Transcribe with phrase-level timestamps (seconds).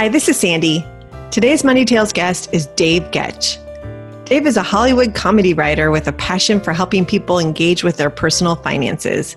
[0.00, 0.82] Hi, this is Sandy.
[1.30, 3.58] Today's Money Tales guest is Dave Goetsch.
[4.24, 8.08] Dave is a Hollywood comedy writer with a passion for helping people engage with their
[8.08, 9.36] personal finances.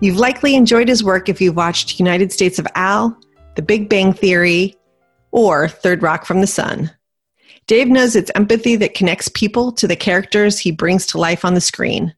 [0.00, 3.16] You've likely enjoyed his work if you've watched United States of Al,
[3.54, 4.74] The Big Bang Theory,
[5.30, 6.90] or Third Rock from the Sun.
[7.68, 11.54] Dave knows it's empathy that connects people to the characters he brings to life on
[11.54, 12.12] the screen.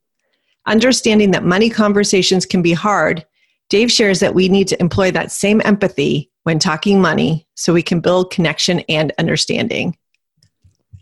[0.65, 3.27] Understanding that money conversations can be hard,
[3.69, 7.83] Dave shares that we need to employ that same empathy when talking money so we
[7.83, 9.97] can build connection and understanding.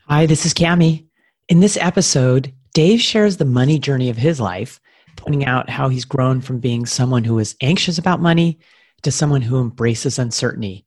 [0.09, 1.05] Hi, this is Cami.
[1.51, 4.81] In this episode, Dave shares the money journey of his life,
[5.17, 8.59] pointing out how he's grown from being someone who is anxious about money
[9.03, 10.87] to someone who embraces uncertainty.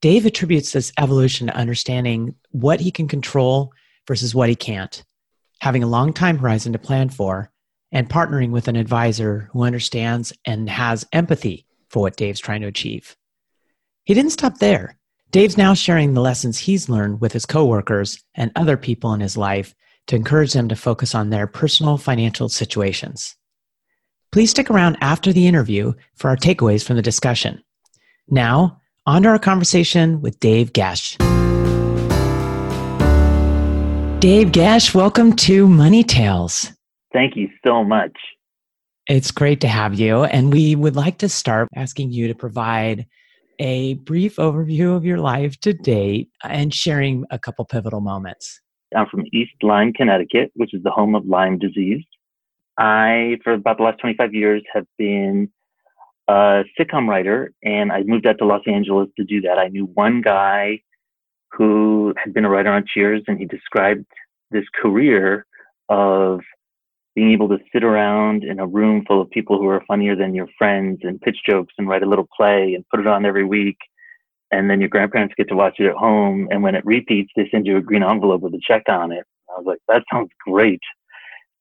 [0.00, 3.72] Dave attributes this evolution to understanding what he can control
[4.06, 5.04] versus what he can't,
[5.60, 7.50] having a long time horizon to plan for,
[7.90, 12.68] and partnering with an advisor who understands and has empathy for what Dave's trying to
[12.68, 13.17] achieve.
[14.08, 14.96] He didn't stop there.
[15.32, 19.36] Dave's now sharing the lessons he's learned with his coworkers and other people in his
[19.36, 19.74] life
[20.06, 23.36] to encourage them to focus on their personal financial situations.
[24.32, 27.62] Please stick around after the interview for our takeaways from the discussion.
[28.30, 31.18] Now, on to our conversation with Dave Goetsch.
[34.20, 36.72] Dave Goetsch, welcome to Money Tales.
[37.12, 38.16] Thank you so much.
[39.06, 40.24] It's great to have you.
[40.24, 43.04] And we would like to start asking you to provide
[43.58, 48.60] a brief overview of your life to date and sharing a couple pivotal moments.
[48.96, 52.04] I'm from East Lyme, Connecticut, which is the home of Lyme disease.
[52.78, 55.50] I, for about the last 25 years, have been
[56.28, 59.58] a sitcom writer, and I moved out to Los Angeles to do that.
[59.58, 60.80] I knew one guy
[61.50, 64.06] who had been a writer on Cheers, and he described
[64.50, 65.46] this career
[65.88, 66.40] of
[67.18, 70.36] being able to sit around in a room full of people who are funnier than
[70.36, 73.44] your friends and pitch jokes and write a little play and put it on every
[73.44, 73.76] week.
[74.52, 76.46] And then your grandparents get to watch it at home.
[76.52, 79.24] And when it repeats, they send you a green envelope with a check on it.
[79.50, 80.78] I was like, that sounds great.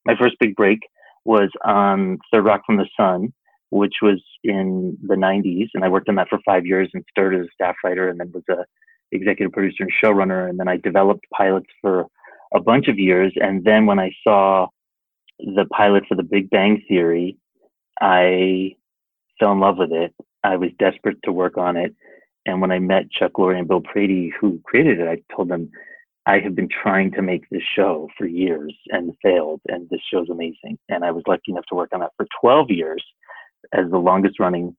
[0.06, 0.78] My first big break
[1.26, 3.34] was on Third Rock from the Sun,
[3.72, 5.70] which was in the 90s.
[5.74, 8.20] And I worked on that for five years and started as a staff writer and
[8.20, 8.64] then was a
[9.12, 10.48] executive producer and showrunner.
[10.48, 12.06] And then I developed pilots for
[12.54, 13.34] a bunch of years.
[13.38, 14.68] And then when I saw
[15.40, 17.38] the pilot for the Big Bang Theory,
[18.02, 18.76] I
[19.40, 20.14] fell in love with it.
[20.44, 21.96] I was desperate to work on it.
[22.46, 25.70] And when I met Chuck Lorre and Bill Prady, who created it, I told them,
[26.26, 30.30] I have been trying to make this show for years and failed, and this show's
[30.30, 30.78] amazing.
[30.90, 33.04] And I was lucky enough to work on that for 12 years
[33.74, 34.76] as the longest running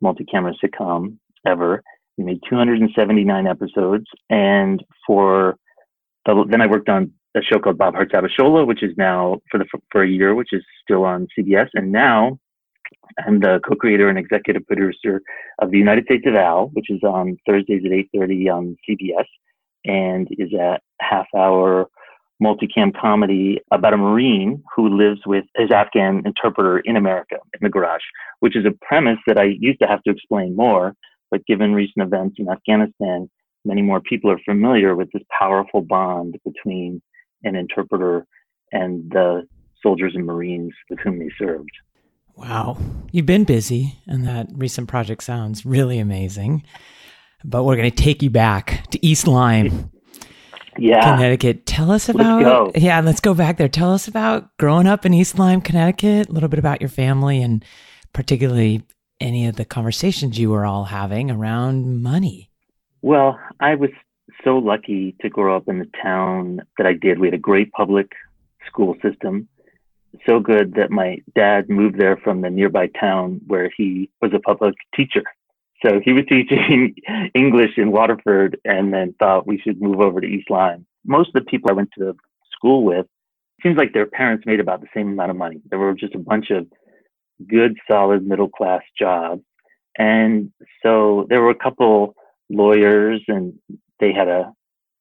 [0.00, 1.82] multi camera sitcom ever.
[2.16, 4.06] We made 279 episodes.
[4.28, 5.56] And for
[6.26, 9.58] the, then I worked on a show called Bob Hearts Abishola, which is now for
[9.58, 12.38] the for a year, which is still on CBS, and now
[13.26, 15.20] I'm the co-creator and executive producer
[15.60, 19.26] of the United States of Al, which is on Thursdays at 8:30 on CBS,
[19.84, 21.88] and is a half-hour
[22.42, 27.68] multicam comedy about a Marine who lives with his Afghan interpreter in America in the
[27.68, 28.02] garage,
[28.40, 30.94] which is a premise that I used to have to explain more,
[31.30, 33.28] but given recent events in Afghanistan,
[33.64, 37.02] many more people are familiar with this powerful bond between
[37.44, 38.26] an interpreter
[38.72, 39.46] and the
[39.82, 41.70] soldiers and Marines with whom they served.
[42.36, 42.78] Wow.
[43.10, 46.62] You've been busy, and that recent project sounds really amazing.
[47.44, 49.90] But we're going to take you back to East Lyme.
[50.78, 51.16] Yeah.
[51.16, 51.66] Connecticut.
[51.66, 53.68] Tell us about let's Yeah, let's go back there.
[53.68, 57.42] Tell us about growing up in East Lyme, Connecticut, a little bit about your family
[57.42, 57.64] and
[58.12, 58.84] particularly
[59.20, 62.50] any of the conversations you were all having around money.
[63.02, 63.90] Well, I was
[64.44, 67.18] so lucky to grow up in the town that I did.
[67.18, 68.12] We had a great public
[68.66, 69.48] school system,
[70.26, 74.40] so good that my dad moved there from the nearby town where he was a
[74.40, 75.22] public teacher.
[75.84, 76.94] So he was teaching
[77.34, 80.86] English in Waterford and then thought we should move over to East Lyme.
[81.06, 82.16] Most of the people I went to
[82.52, 83.06] school with,
[83.62, 85.60] seems like their parents made about the same amount of money.
[85.68, 86.66] There were just a bunch of
[87.48, 89.42] good, solid middle class jobs.
[89.96, 90.52] And
[90.82, 92.14] so there were a couple
[92.48, 93.58] lawyers and
[94.00, 94.52] they had a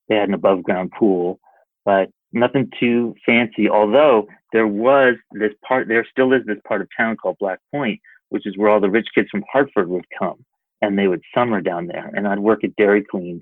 [0.08, 1.40] they had an above ground pool,
[1.86, 3.70] but nothing too fancy.
[3.70, 8.00] Although there was this part, there still is this part of town called Black Point,
[8.30, 10.46] which is where all the rich kids from Hartford would come
[10.82, 12.12] and they would summer down there.
[12.16, 13.42] And I'd work at Dairy Queen.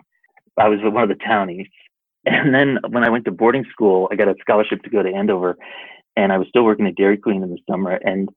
[0.58, 1.68] I was one of the townies.
[2.28, 5.14] And then when I went to boarding school, I got a scholarship to go to
[5.14, 5.56] Andover
[6.16, 8.00] and I was still working at Dairy Queen in the summer.
[8.04, 8.30] And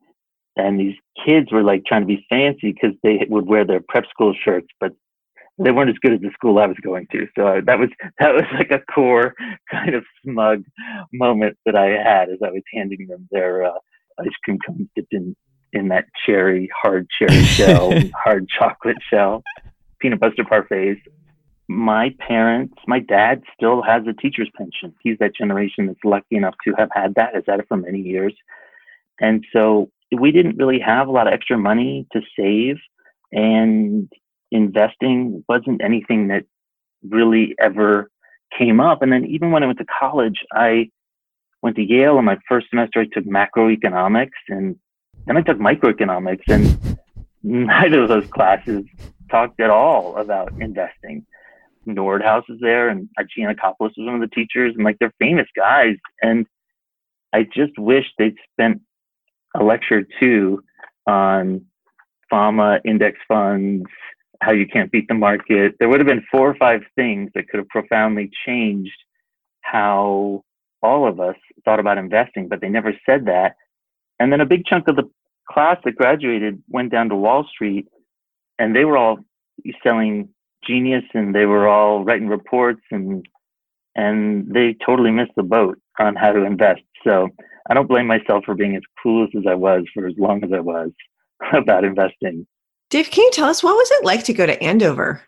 [0.57, 4.05] and these kids were like trying to be fancy because they would wear their prep
[4.11, 4.93] school shirts, but
[5.59, 7.27] they weren't as good as the school I was going to.
[7.37, 7.89] So that was
[8.19, 9.35] that was like a core
[9.71, 10.65] kind of smug
[11.13, 13.79] moment that I had as I was handing them their uh,
[14.21, 15.35] ice cream cones dipped in
[15.73, 17.93] in that cherry hard cherry shell,
[18.25, 19.43] hard chocolate shell,
[20.01, 21.03] peanut butter parfaits.
[21.71, 24.95] My parents, my dad still has a teacher's pension.
[25.03, 28.01] He's that generation that's lucky enough to have had that, has had it for many
[28.01, 28.33] years.
[29.21, 32.77] And so we didn't really have a lot of extra money to save.
[33.33, 34.11] And
[34.51, 36.45] investing wasn't anything that
[37.09, 38.11] really ever
[38.57, 39.03] came up.
[39.03, 40.91] And then even when I went to college, I
[41.63, 44.77] went to Yale and my first semester I took macroeconomics and
[45.27, 46.99] then I took microeconomics and
[47.43, 48.85] neither of those classes
[49.31, 51.27] talked at all about investing.
[51.87, 55.97] Nordhaus is there and Geanakoplos was one of the teachers and like they're famous guys.
[56.23, 56.47] And
[57.33, 58.81] I just wish they'd spent
[59.55, 60.63] a lecture too
[61.07, 61.65] on
[62.31, 63.87] Fama index funds,
[64.41, 65.75] how you can't beat the market.
[65.79, 68.93] There would have been four or five things that could have profoundly changed
[69.63, 70.43] how
[70.83, 73.57] all of us thought about investing, but they never said that.
[74.21, 75.11] And then a big chunk of the
[75.51, 77.87] class that graduated went down to Wall Street
[78.59, 79.19] and they were all
[79.83, 80.29] selling
[80.67, 83.27] genius and they were all writing reports and
[83.95, 86.83] and they totally missed the boat on how to invest.
[87.05, 87.29] So
[87.69, 90.51] I don't blame myself for being as clueless as I was for as long as
[90.55, 90.91] I was
[91.53, 92.47] about investing.
[92.91, 95.23] Dave, can you tell us what was it like to go to Andover?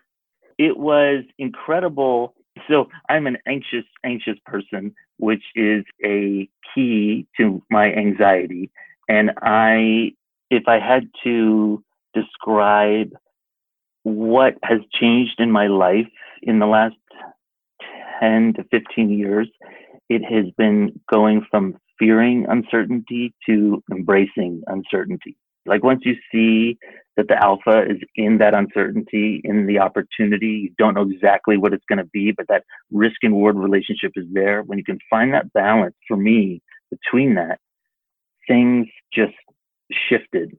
[0.57, 2.33] It was incredible.
[2.67, 8.71] So I'm an anxious, anxious person, which is a key to my anxiety.
[9.07, 10.13] And I,
[10.49, 13.11] if I had to describe
[14.03, 16.07] what has changed in my life
[16.41, 16.95] in the last
[18.19, 19.47] 10 to 15 years,
[20.09, 25.37] it has been going from fearing uncertainty to embracing uncertainty.
[25.65, 26.77] Like once you see
[27.17, 31.73] that the alpha is in that uncertainty, in the opportunity, you don't know exactly what
[31.73, 34.63] it's going to be, but that risk and reward relationship is there.
[34.63, 37.59] When you can find that balance for me between that,
[38.47, 39.33] things just
[40.09, 40.57] shifted.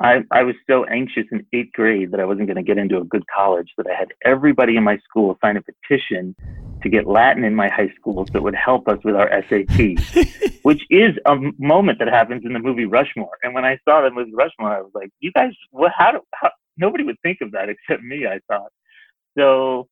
[0.00, 2.98] I, I was so anxious in eighth grade that I wasn't going to get into
[2.98, 6.34] a good college that I had everybody in my school sign a petition
[6.82, 9.78] to get Latin in my high school so it would help us with our SAT,
[10.62, 13.38] which is a moment that happens in the movie Rushmore.
[13.44, 16.20] And when I saw the movie Rushmore, I was like, you guys, what, how, do,
[16.34, 18.72] how, nobody would think of that except me, I thought.
[19.38, 19.88] So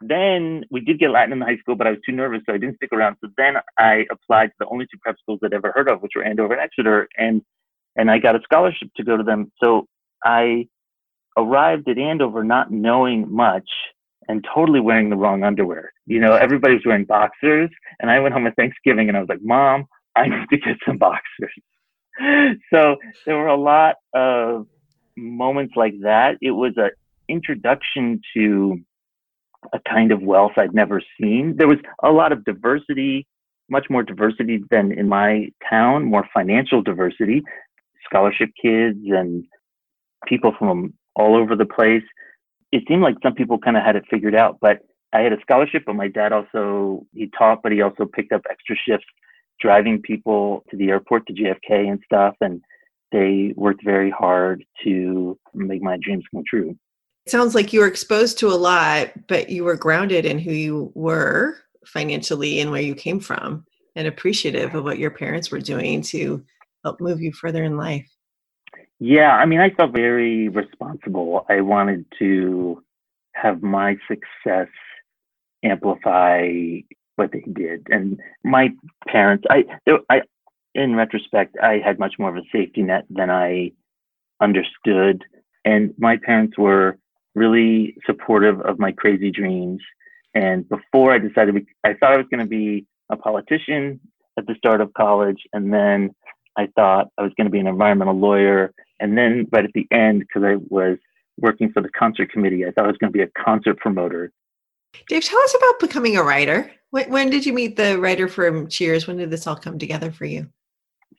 [0.00, 2.52] then we did get Latin in the high school, but I was too nervous, so
[2.52, 3.16] I didn't stick around.
[3.22, 6.12] So then I applied to the only two prep schools I'd ever heard of, which
[6.16, 7.42] were Andover and Exeter, and
[7.96, 9.50] and I got a scholarship to go to them.
[9.62, 9.86] So
[10.24, 10.68] I
[11.36, 13.68] arrived at Andover not knowing much
[14.28, 15.92] and totally wearing the wrong underwear.
[16.06, 19.28] You know, everybody was wearing boxers, and I went home at Thanksgiving and I was
[19.28, 19.86] like, Mom,
[20.16, 21.54] I need to get some boxers.
[22.72, 24.66] so there were a lot of
[25.16, 26.36] moments like that.
[26.40, 26.90] It was an
[27.28, 28.78] introduction to
[29.72, 31.56] a kind of wealth I'd never seen.
[31.56, 33.26] There was a lot of diversity,
[33.68, 37.42] much more diversity than in my town, more financial diversity,
[38.06, 39.44] scholarship kids and
[40.26, 42.02] people from all over the place.
[42.72, 44.80] It seemed like some people kind of had it figured out, but
[45.12, 48.42] I had a scholarship, but my dad also, he taught, but he also picked up
[48.50, 49.06] extra shifts
[49.60, 52.34] driving people to the airport to JFK and stuff.
[52.40, 52.60] And
[53.12, 56.76] they worked very hard to make my dreams come true.
[57.24, 60.52] It sounds like you were exposed to a lot, but you were grounded in who
[60.52, 65.60] you were financially and where you came from and appreciative of what your parents were
[65.60, 66.44] doing to
[66.86, 68.08] help move you further in life.
[68.98, 71.44] Yeah, I mean, I felt very responsible.
[71.48, 72.82] I wanted to
[73.34, 74.68] have my success
[75.62, 76.48] amplify
[77.16, 77.86] what they did.
[77.90, 78.70] And my
[79.06, 79.64] parents, I,
[80.08, 80.22] I,
[80.74, 83.72] in retrospect, I had much more of a safety net than I
[84.40, 85.24] understood.
[85.64, 86.98] And my parents were
[87.34, 89.80] really supportive of my crazy dreams.
[90.34, 94.00] And before I decided, I thought I was going to be a politician
[94.38, 95.42] at the start of college.
[95.52, 96.14] And then
[96.56, 98.72] I thought I was going to be an environmental lawyer.
[99.00, 100.98] And then right at the end, because I was
[101.38, 102.64] working for the concert committee.
[102.64, 104.32] I thought I was going to be a concert promoter.
[105.08, 106.70] Dave, tell us about becoming a writer.
[106.90, 109.06] When, when did you meet the writer from Cheers?
[109.06, 110.48] When did this all come together for you?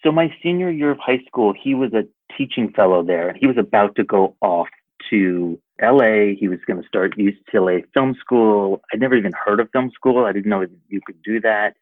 [0.04, 2.04] So, my senior year of high school, he was a
[2.36, 3.36] teaching fellow there.
[3.40, 4.68] He was about to go off
[5.10, 6.34] to LA.
[6.38, 8.82] He was going to start UCLA Film School.
[8.92, 10.26] I'd never even heard of film school.
[10.26, 11.76] I didn't know you could do that.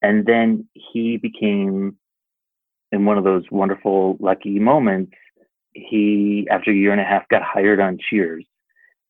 [0.00, 1.96] And then he became,
[2.92, 5.12] in one of those wonderful, lucky moments,
[5.72, 8.44] he, after a year and a half, got hired on Cheers.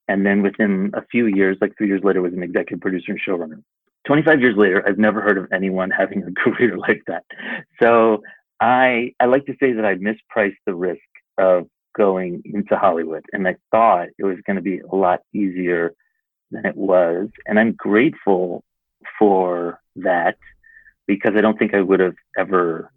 [0.09, 3.21] And then within a few years, like three years later, was an executive producer and
[3.21, 3.63] showrunner.
[4.07, 7.25] 25 years later, I've never heard of anyone having a career like that.
[7.81, 8.23] So
[8.61, 11.01] I, I like to say that I mispriced the risk
[11.39, 13.25] of going into Hollywood.
[13.33, 15.95] And I thought it was going to be a lot easier
[16.51, 17.29] than it was.
[17.47, 18.65] And I'm grateful
[19.19, 20.37] for that
[21.07, 22.91] because I don't think I would have ever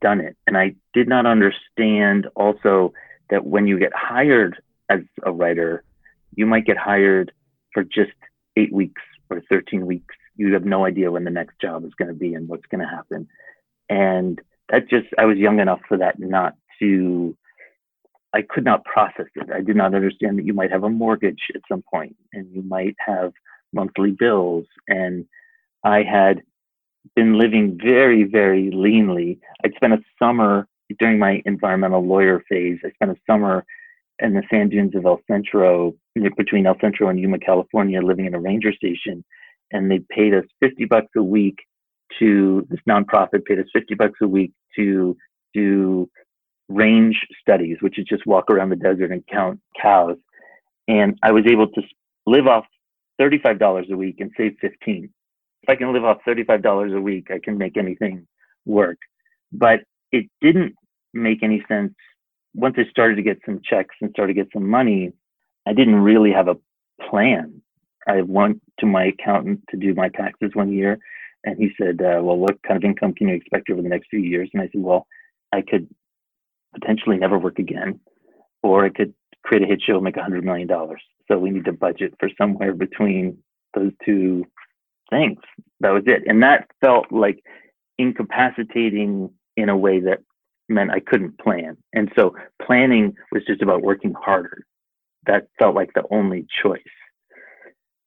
[0.00, 0.36] done it.
[0.46, 2.92] And I did not understand also
[3.30, 5.84] that when you get hired as a writer,
[6.34, 7.32] you might get hired
[7.72, 8.12] for just
[8.56, 10.14] eight weeks or 13 weeks.
[10.36, 12.80] You have no idea when the next job is going to be and what's going
[12.80, 13.28] to happen.
[13.88, 17.36] And that just, I was young enough for that not to,
[18.32, 19.50] I could not process it.
[19.54, 22.62] I did not understand that you might have a mortgage at some point and you
[22.62, 23.32] might have
[23.72, 24.66] monthly bills.
[24.88, 25.26] And
[25.84, 26.42] I had
[27.14, 29.38] been living very, very leanly.
[29.64, 30.66] I'd spent a summer
[30.98, 32.78] during my environmental lawyer phase.
[32.84, 33.64] I spent a summer
[34.18, 35.94] in the sand dunes of El Centro,
[36.36, 39.24] between El Centro and Yuma, California, living in a ranger station.
[39.72, 41.56] And they paid us 50 bucks a week
[42.18, 45.16] to, this nonprofit paid us 50 bucks a week to
[45.54, 46.08] do
[46.68, 50.16] range studies, which is just walk around the desert and count cows.
[50.88, 51.82] And I was able to
[52.26, 52.64] live off
[53.20, 55.10] $35 a week and save 15
[55.62, 58.26] if I can live off $35 a week, I can make anything
[58.66, 58.98] work.
[59.52, 60.74] But it didn't
[61.14, 61.94] make any sense.
[62.54, 65.12] Once I started to get some checks and started to get some money,
[65.66, 66.56] I didn't really have a
[67.08, 67.62] plan.
[68.08, 70.98] I went to my accountant to do my taxes one year,
[71.44, 74.08] and he said, uh, Well, what kind of income can you expect over the next
[74.10, 74.50] few years?
[74.52, 75.06] And I said, Well,
[75.52, 75.88] I could
[76.74, 78.00] potentially never work again,
[78.62, 79.14] or I could
[79.44, 80.68] create a hit show and make $100 million.
[81.28, 83.38] So we need to budget for somewhere between
[83.74, 84.46] those two
[85.12, 85.42] thanks.
[85.80, 86.22] That was it.
[86.26, 87.44] And that felt like
[87.98, 90.20] incapacitating in a way that
[90.68, 91.76] meant I couldn't plan.
[91.92, 94.64] And so planning was just about working harder.
[95.26, 96.80] That felt like the only choice.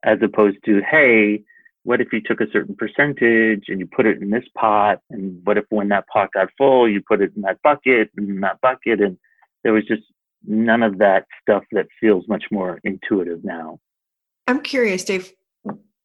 [0.03, 1.43] As opposed to, hey,
[1.83, 4.99] what if you took a certain percentage and you put it in this pot?
[5.11, 8.43] And what if when that pot got full, you put it in that bucket and
[8.43, 9.01] that bucket?
[9.01, 9.17] And
[9.63, 10.03] there was just
[10.47, 13.79] none of that stuff that feels much more intuitive now.
[14.47, 15.31] I'm curious, Dave,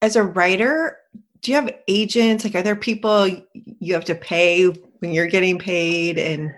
[0.02, 0.99] as a writer,
[1.42, 2.45] do you have agents?
[2.45, 6.19] Like, are there people you have to pay when you're getting paid?
[6.19, 6.54] And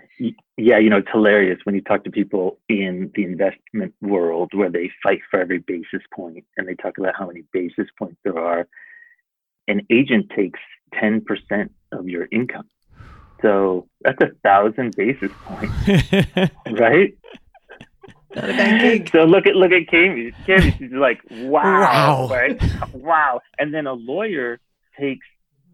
[0.57, 4.69] yeah, you know, it's hilarious when you talk to people in the investment world where
[4.69, 8.37] they fight for every basis point and they talk about how many basis points there
[8.37, 8.67] are.
[9.67, 10.59] An agent takes
[10.95, 12.67] 10% of your income.
[13.41, 15.73] So that's a thousand basis points,
[16.71, 17.13] right?
[18.35, 20.33] So look at look at Cami.
[20.47, 22.27] Cami, she's like, wow, wow.
[22.31, 22.61] right?
[22.93, 23.41] Wow.
[23.59, 24.59] And then a lawyer
[24.99, 25.25] takes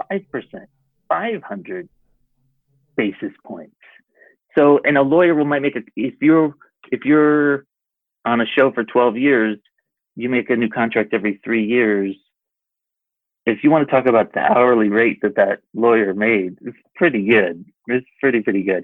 [0.10, 0.70] five percent,
[1.08, 1.90] five hundred
[2.96, 3.76] basis points.
[4.58, 6.56] So, and a lawyer will might make a if you're
[6.92, 7.66] if you're
[8.26, 9.58] on a show for twelve years,
[10.16, 12.16] you make a new contract every three years.
[13.46, 17.26] If you want to talk about the hourly rate that that lawyer made, it's pretty
[17.26, 17.66] good.
[17.88, 18.84] It's pretty pretty good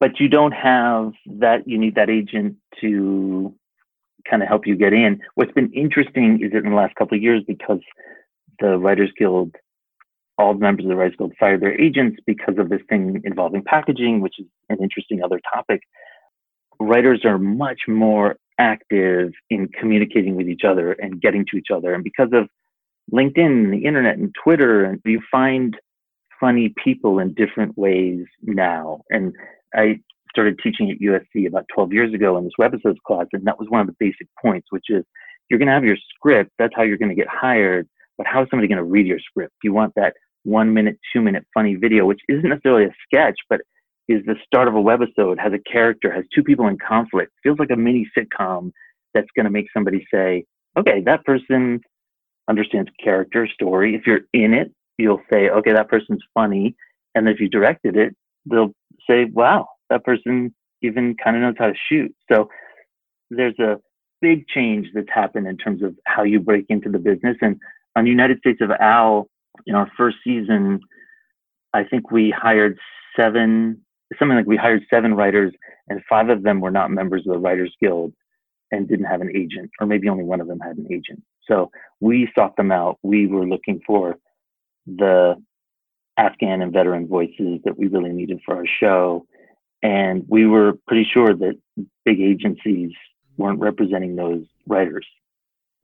[0.00, 3.54] but you don't have that you need that agent to
[4.28, 5.20] kind of help you get in.
[5.34, 7.80] What's been interesting is that in the last couple of years because
[8.58, 9.54] the writers guild
[10.38, 13.62] all the members of the writers guild fired their agents because of this thing involving
[13.62, 15.80] packaging which is an interesting other topic
[16.80, 21.94] writers are much more active in communicating with each other and getting to each other.
[21.94, 22.48] And because of
[23.12, 25.76] linkedin and the internet and twitter and you find
[26.40, 29.02] funny people in different ways now.
[29.10, 29.32] And
[29.74, 33.58] I started teaching at USC about 12 years ago in this webisodes class, and that
[33.58, 35.04] was one of the basic points, which is
[35.48, 36.50] you're going to have your script.
[36.58, 37.88] That's how you're going to get hired.
[38.18, 39.54] But how is somebody going to read your script?
[39.62, 43.60] You want that one minute, two minute funny video, which isn't necessarily a sketch, but
[44.08, 47.58] is the start of a webisode, has a character, has two people in conflict, feels
[47.58, 48.70] like a mini sitcom
[49.14, 50.44] that's going to make somebody say,
[50.78, 51.80] okay, that person
[52.48, 53.96] understands character, story.
[53.96, 56.76] If you're in it, you'll say, okay, that person's funny.
[57.14, 58.14] And if you directed it,
[58.48, 58.72] they'll
[59.08, 62.14] say, wow, that person even kind of knows how to shoot.
[62.30, 62.48] So
[63.30, 63.76] there's a
[64.20, 67.36] big change that's happened in terms of how you break into the business.
[67.40, 67.56] And
[67.96, 69.28] on the United States of Al,
[69.66, 70.80] in our first season,
[71.74, 72.78] I think we hired
[73.18, 73.82] seven,
[74.18, 75.52] something like we hired seven writers,
[75.88, 78.12] and five of them were not members of the Writers Guild.
[78.70, 81.22] and didn't have an agent, or maybe only one of them had an agent.
[81.48, 81.70] So
[82.00, 82.98] we sought them out.
[83.02, 84.16] We were looking for
[84.86, 85.36] the
[86.18, 89.26] Afghan and veteran voices that we really needed for our show.
[89.82, 91.58] And we were pretty sure that
[92.04, 92.92] big agencies
[93.36, 95.06] weren't representing those writers.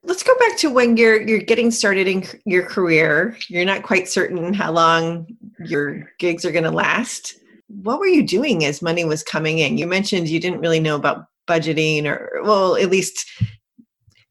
[0.04, 3.36] Let's go back to when you're you're getting started in your career.
[3.48, 5.26] You're not quite certain how long
[5.64, 7.34] your gigs are going to last.
[7.68, 9.78] What were you doing as money was coming in?
[9.78, 13.30] You mentioned you didn't really know about budgeting or well, at least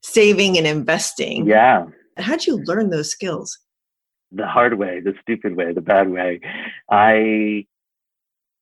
[0.01, 1.48] saving and investing.
[1.48, 1.86] Yeah.
[2.17, 3.58] How'd you learn those skills?
[4.32, 6.42] The hard way, the stupid way, the bad way.
[6.90, 7.66] I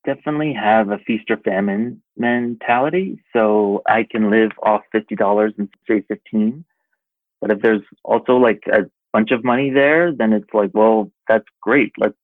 [0.05, 3.21] definitely have a feast or famine mentality.
[3.33, 6.65] So I can live off fifty dollars and save fifteen.
[7.41, 11.45] But if there's also like a bunch of money there, then it's like, well, that's
[11.61, 11.93] great.
[11.97, 12.17] Let's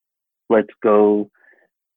[0.50, 1.30] let's go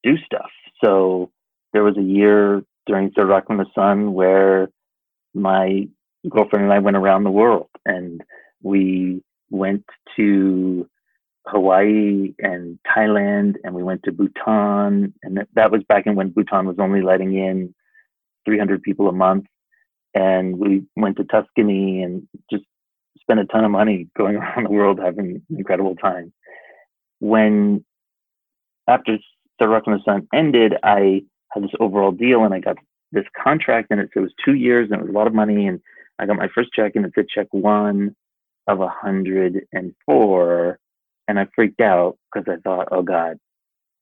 [0.03, 0.51] do stuff.
[0.85, 1.31] So
[1.73, 4.69] there was a year during Third Rock from the Sun where
[5.35, 5.89] my
[6.29, 8.23] girlfriend and I went around the world and
[8.63, 9.85] we went
[10.17, 10.89] to
[11.49, 15.15] Hawaii and Thailand, and we went to Bhutan.
[15.23, 17.75] And that was back in when Bhutan was only letting in
[18.45, 19.47] 300 people a month.
[20.15, 22.65] And we went to Tuscany and just
[23.21, 26.33] spent a ton of money going around the world having an incredible time.
[27.21, 27.85] When
[28.89, 29.19] after
[29.59, 32.77] the Rock from the Sun ended, I had this overall deal and I got
[33.13, 35.67] this contract and it, it was two years and it was a lot of money.
[35.67, 35.81] And
[36.19, 38.15] I got my first check and it said check one
[38.67, 39.67] of a hundred
[41.29, 43.39] and I freaked out because I thought, oh God,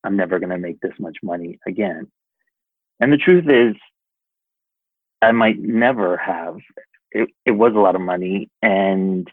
[0.05, 2.07] I'm never going to make this much money again.
[3.01, 3.75] And the truth is,
[5.21, 6.57] I might never have.
[7.11, 8.49] It, it was a lot of money.
[8.63, 9.29] And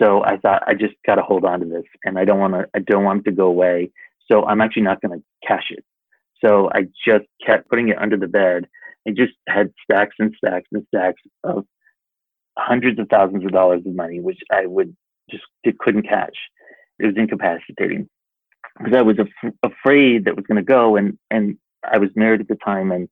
[0.00, 2.54] so I thought, I just got to hold on to this and I don't want
[2.54, 3.90] to, I don't want it to go away.
[4.30, 5.84] So I'm actually not going to cash it.
[6.44, 8.66] So I just kept putting it under the bed.
[9.06, 11.64] I just had stacks and stacks and stacks of
[12.58, 14.96] hundreds of thousands of dollars of money, which I would
[15.30, 15.44] just
[15.78, 16.36] couldn't catch
[16.98, 18.08] it was incapacitating.
[18.78, 22.40] Because I was af- afraid that was going to go, and and I was married
[22.40, 23.08] at the time, and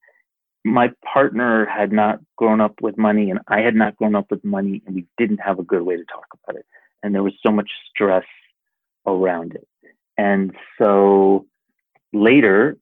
[0.65, 4.45] my partner had not grown up with money, and I had not grown up with
[4.45, 6.67] money, and we didn't have a good way to talk about it,
[7.03, 8.27] and there was so much stress
[9.07, 9.67] around it,
[10.17, 11.47] and so
[12.13, 12.77] later,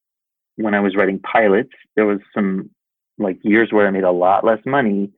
[0.57, 2.71] when I was writing pilots, there was some
[3.19, 5.11] like years where I made a lot less money,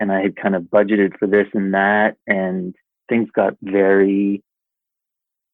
[0.00, 2.74] and I had kind of budgeted for this and that, and
[3.08, 4.42] things got very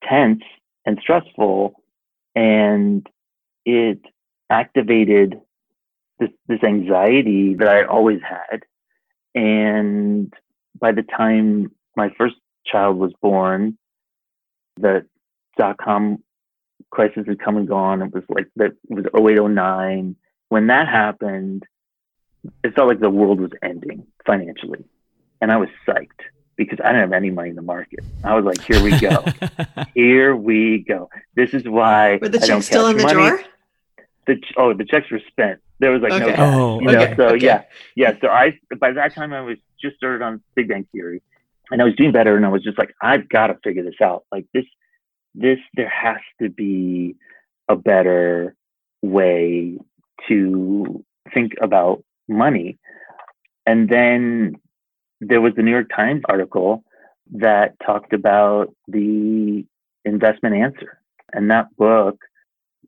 [0.02, 0.42] tense
[0.86, 1.74] and stressful
[2.34, 3.06] and
[3.64, 4.00] it
[4.48, 5.40] activated
[6.18, 8.62] this this anxiety that I always had.
[9.34, 10.32] And
[10.78, 12.36] by the time my first
[12.66, 13.78] child was born
[14.76, 15.06] the
[15.58, 16.22] dot com
[16.90, 18.02] crisis had come and gone.
[18.02, 20.16] It was like that was 0809
[20.48, 21.64] when that happened
[22.64, 24.84] it felt like the world was ending financially
[25.40, 26.08] and I was psyched
[26.56, 28.00] because I didn't have any money in the market.
[28.22, 29.24] I was like, here we go.
[29.94, 31.08] here we go.
[31.34, 33.14] This is why Were the checks still in the money.
[33.14, 33.42] drawer?
[34.26, 35.60] The, oh, the checks were spent.
[35.78, 36.26] There was like okay.
[36.26, 36.54] no cash.
[36.54, 37.00] Oh, you know?
[37.00, 37.16] okay.
[37.16, 37.46] So okay.
[37.46, 37.62] yeah,
[37.96, 38.12] yeah.
[38.20, 41.22] So I by that time I was just started on Big Bang Theory,
[41.70, 43.94] and I was doing better, and I was just like, I've got to figure this
[44.02, 44.24] out.
[44.30, 44.66] Like this,
[45.34, 47.16] this there has to be
[47.70, 48.54] a better
[49.00, 49.78] way
[50.28, 52.78] to think about money.
[53.66, 54.56] And then
[55.20, 56.84] there was the New York Times article
[57.32, 59.64] that talked about the
[60.04, 60.98] investment answer.
[61.32, 62.18] And that book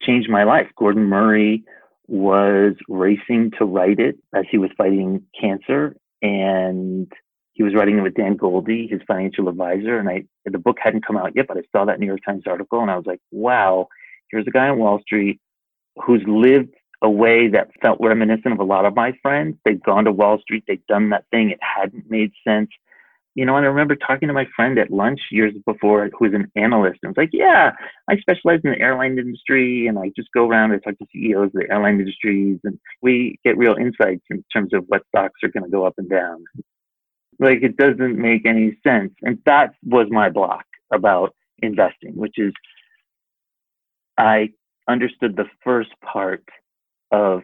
[0.00, 0.66] changed my life.
[0.76, 1.64] Gordon Murray
[2.08, 5.96] was racing to write it as he was fighting cancer.
[6.20, 7.10] And
[7.52, 9.98] he was writing it with Dan Goldie, his financial advisor.
[9.98, 12.44] And I, the book hadn't come out yet, but I saw that New York Times
[12.46, 13.88] article and I was like, wow,
[14.30, 15.40] here's a guy on Wall Street
[16.04, 19.56] who's lived a way that felt reminiscent of a lot of my friends.
[19.64, 22.70] They'd gone to Wall Street, they'd done that thing, it hadn't made sense.
[23.34, 26.34] You know, and I remember talking to my friend at lunch years before who was
[26.34, 27.72] an analyst and was like, Yeah,
[28.08, 31.46] I specialize in the airline industry and I just go around and talk to CEOs
[31.46, 35.48] of the airline industries and we get real insights in terms of what stocks are
[35.48, 36.44] going to go up and down.
[37.38, 39.12] Like it doesn't make any sense.
[39.22, 42.52] And that was my block about investing, which is
[44.18, 44.50] I
[44.88, 46.44] understood the first part
[47.12, 47.42] of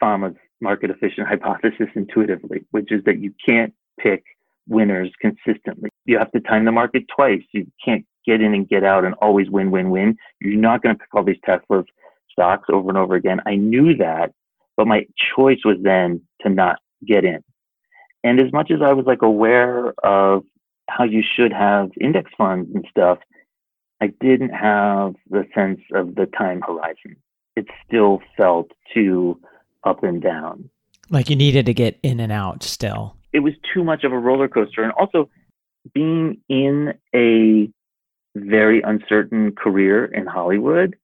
[0.00, 4.24] Fama's market efficient hypothesis intuitively, which is that you can't pick
[4.68, 5.90] winners consistently.
[6.04, 7.42] You have to time the market twice.
[7.52, 10.16] You can't get in and get out and always win, win, win.
[10.40, 11.84] You're not going to pick all these Tesla
[12.30, 13.40] stocks over and over again.
[13.46, 14.32] I knew that,
[14.76, 17.42] but my choice was then to not get in.
[18.24, 20.42] And as much as I was like aware of
[20.90, 23.18] how you should have index funds and stuff,
[24.00, 27.16] I didn't have the sense of the time horizon
[27.58, 29.38] it still felt too
[29.84, 30.70] up and down.
[31.10, 33.16] Like you needed to get in and out still.
[33.32, 34.82] it was too much of a roller coaster.
[34.82, 35.28] And also
[35.94, 37.68] being in a
[38.36, 40.96] very uncertain career in Hollywood,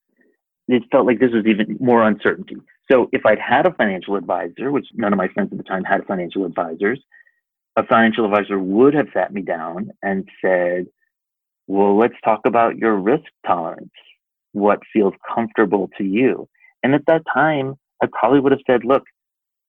[0.69, 2.57] it felt like this was even more uncertainty.
[2.91, 5.85] So if I'd had a financial advisor, which none of my friends at the time
[5.85, 7.01] had financial advisors,
[7.77, 10.87] a financial advisor would have sat me down and said,
[11.67, 13.91] well, let's talk about your risk tolerance.
[14.55, 16.49] What feels comfortable to you?
[16.83, 19.03] And at that time, I probably would have said, look,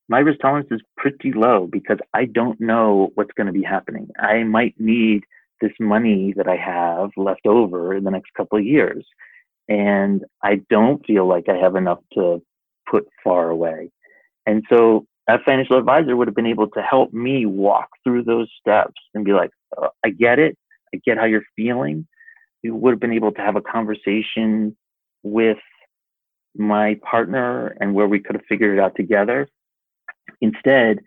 [0.07, 4.09] my risk tolerance is pretty low because I don't know what's going to be happening.
[4.19, 5.23] I might need
[5.61, 9.03] this money that I have left over in the next couple of years.
[9.67, 12.41] And I don't feel like I have enough to
[12.89, 13.89] put far away.
[14.45, 18.47] And so a financial advisor would have been able to help me walk through those
[18.59, 20.55] steps and be like, oh, I get it.
[20.93, 22.05] I get how you're feeling.
[22.69, 24.75] Would have been able to have a conversation
[25.23, 25.57] with
[26.55, 29.47] my partner and where we could have figured it out together.
[30.41, 30.99] Instead,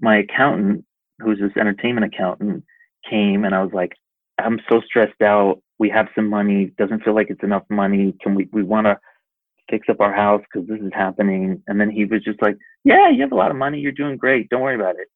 [0.00, 0.84] my accountant,
[1.20, 2.64] who's this entertainment accountant,
[3.08, 3.92] came and I was like,
[4.38, 5.62] I'm so stressed out.
[5.78, 6.72] We have some money.
[6.76, 8.14] Doesn't feel like it's enough money.
[8.20, 8.98] Can we, we want to
[9.70, 11.62] fix up our house because this is happening.
[11.66, 13.78] And then he was just like, yeah, you have a lot of money.
[13.78, 14.48] You're doing great.
[14.48, 15.08] Don't worry about it.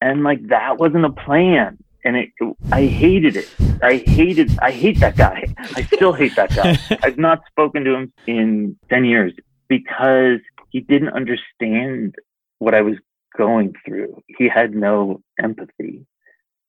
[0.00, 1.78] And like, that wasn't a plan.
[2.04, 2.30] And it,
[2.72, 3.48] I hated it.
[3.82, 5.54] I hated, I hate that guy.
[5.76, 6.78] I still hate that guy.
[7.02, 9.32] I've not spoken to him in 10 years
[9.68, 12.16] because he didn't understand
[12.58, 12.96] what I was
[13.36, 14.22] going through.
[14.26, 16.06] He had no empathy.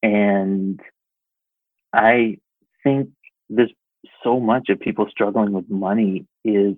[0.01, 0.79] And
[1.93, 2.37] I
[2.83, 3.09] think
[3.49, 3.73] there's
[4.23, 6.75] so much of people struggling with money is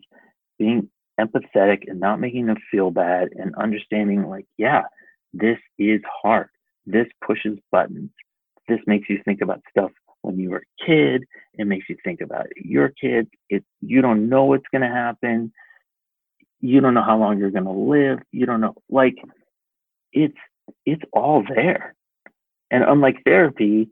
[0.60, 0.90] being
[1.20, 4.84] empathetic and not making them feel bad and understanding like, yeah,
[5.34, 6.50] this is hard.
[6.86, 8.12] This pushes buttons.
[8.68, 11.24] This makes you think about stuff when you were a kid.
[11.54, 13.30] It makes you think about your kids.
[13.50, 15.52] It you don't know what's gonna happen.
[16.62, 18.20] You don't know how long you're gonna live.
[18.32, 19.16] You don't know like
[20.12, 20.38] it's
[20.86, 21.96] it's all there.
[22.72, 23.90] And unlike therapy,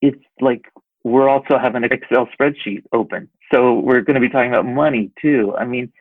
[0.00, 0.62] it's like
[1.04, 3.28] we're also having an Excel spreadsheet open.
[3.52, 5.54] So we're going to be talking about money too.
[5.56, 5.92] I mean,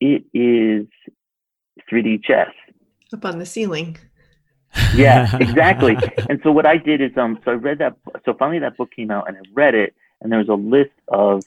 [0.00, 0.86] it is
[1.90, 2.50] 3D chess.
[3.12, 3.96] Up on the ceiling.
[4.94, 5.96] Yeah, exactly.
[6.28, 7.96] and so what I did is, um, so I read that.
[8.24, 10.90] So finally, that book came out, and I read it, and there was a list
[11.08, 11.44] of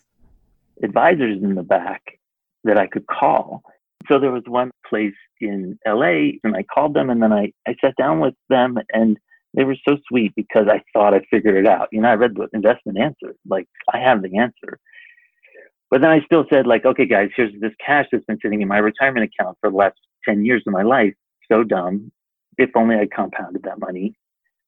[0.84, 2.20] advisors in the back
[2.64, 3.64] that I could call.
[4.08, 7.76] So there was one place in LA, and I called them, and then I I
[7.82, 9.18] sat down with them, and
[9.54, 11.90] they were so sweet because I thought I figured it out.
[11.92, 14.80] You know, I read the investment answer, like I have the answer.
[15.90, 18.68] But then I still said, like, okay, guys, here's this cash that's been sitting in
[18.70, 21.14] my retirement account for the last 10 years of my life.
[21.52, 22.12] So dumb.
[22.58, 24.16] If only I compounded that money.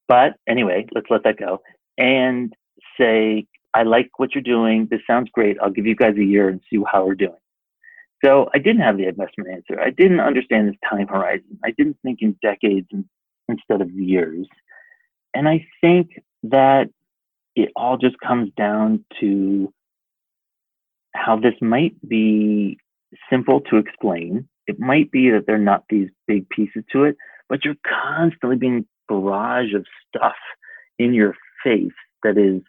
[0.08, 1.62] But anyway, let's let that go
[1.98, 2.54] and
[3.00, 4.88] say, I like what you're doing.
[4.90, 5.58] This sounds great.
[5.62, 7.38] I'll give you guys a year and see how we're doing.
[8.24, 9.82] So I didn't have the investment answer.
[9.82, 11.60] I didn't understand this time horizon.
[11.64, 12.88] I didn't think in decades
[13.50, 14.48] instead of years.
[15.34, 16.90] And I think that
[17.56, 19.74] it all just comes down to
[21.14, 22.78] how this might be
[23.30, 24.48] simple to explain.
[24.68, 27.18] It might be that there are not these big pieces to it,
[27.50, 30.36] but you're constantly being barrage of stuff
[31.00, 31.92] in your face
[32.24, 32.62] that is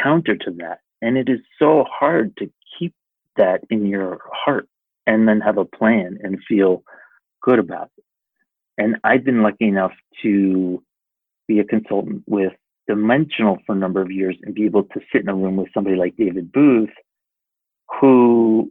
[0.00, 0.80] counter to that.
[1.02, 2.94] And it is so hard to keep
[3.36, 4.68] that in your heart
[5.06, 6.82] and then have a plan and feel
[7.42, 8.04] good about it.
[8.78, 10.82] And I've been lucky enough to
[11.46, 12.52] be a consultant with
[12.86, 15.68] Dimensional for a number of years and be able to sit in a room with
[15.72, 16.90] somebody like David Booth,
[17.98, 18.70] who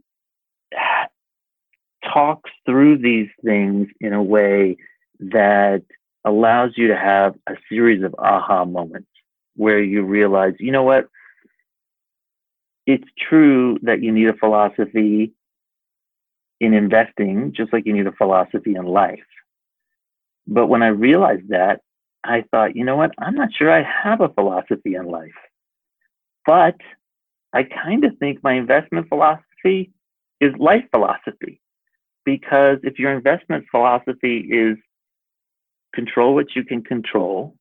[2.13, 4.77] talks through these things in a way
[5.19, 5.83] that
[6.25, 9.09] allows you to have a series of aha moments
[9.55, 11.07] where you realize, you know what?
[12.85, 15.33] It's true that you need a philosophy
[16.59, 19.19] in investing, just like you need a philosophy in life.
[20.47, 21.81] But when I realized that,
[22.23, 23.11] I thought, you know what?
[23.17, 25.31] I'm not sure I have a philosophy in life.
[26.45, 26.75] But
[27.53, 29.91] I kind of think my investment philosophy
[30.39, 31.61] is life philosophy.
[32.25, 34.77] Because if your investment philosophy is
[35.93, 37.55] control what you can control,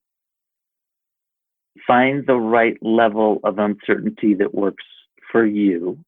[1.87, 4.85] find the right level of uncertainty that works
[5.31, 5.99] for you,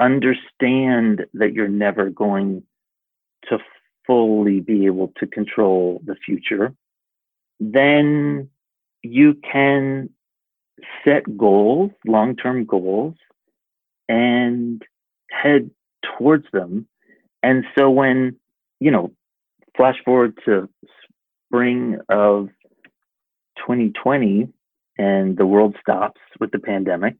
[0.00, 2.62] understand that you're never going
[3.48, 3.58] to
[4.06, 6.74] fully be able to control the future.
[7.60, 8.48] Then
[9.02, 10.10] you can
[11.04, 13.14] set goals, long term goals,
[14.08, 14.82] and
[15.30, 15.70] head
[16.02, 16.86] towards them.
[17.42, 18.36] And so when,
[18.80, 19.12] you know,
[19.76, 20.68] flash forward to
[21.48, 22.48] spring of
[23.58, 24.48] 2020
[24.98, 27.16] and the world stops with the pandemic,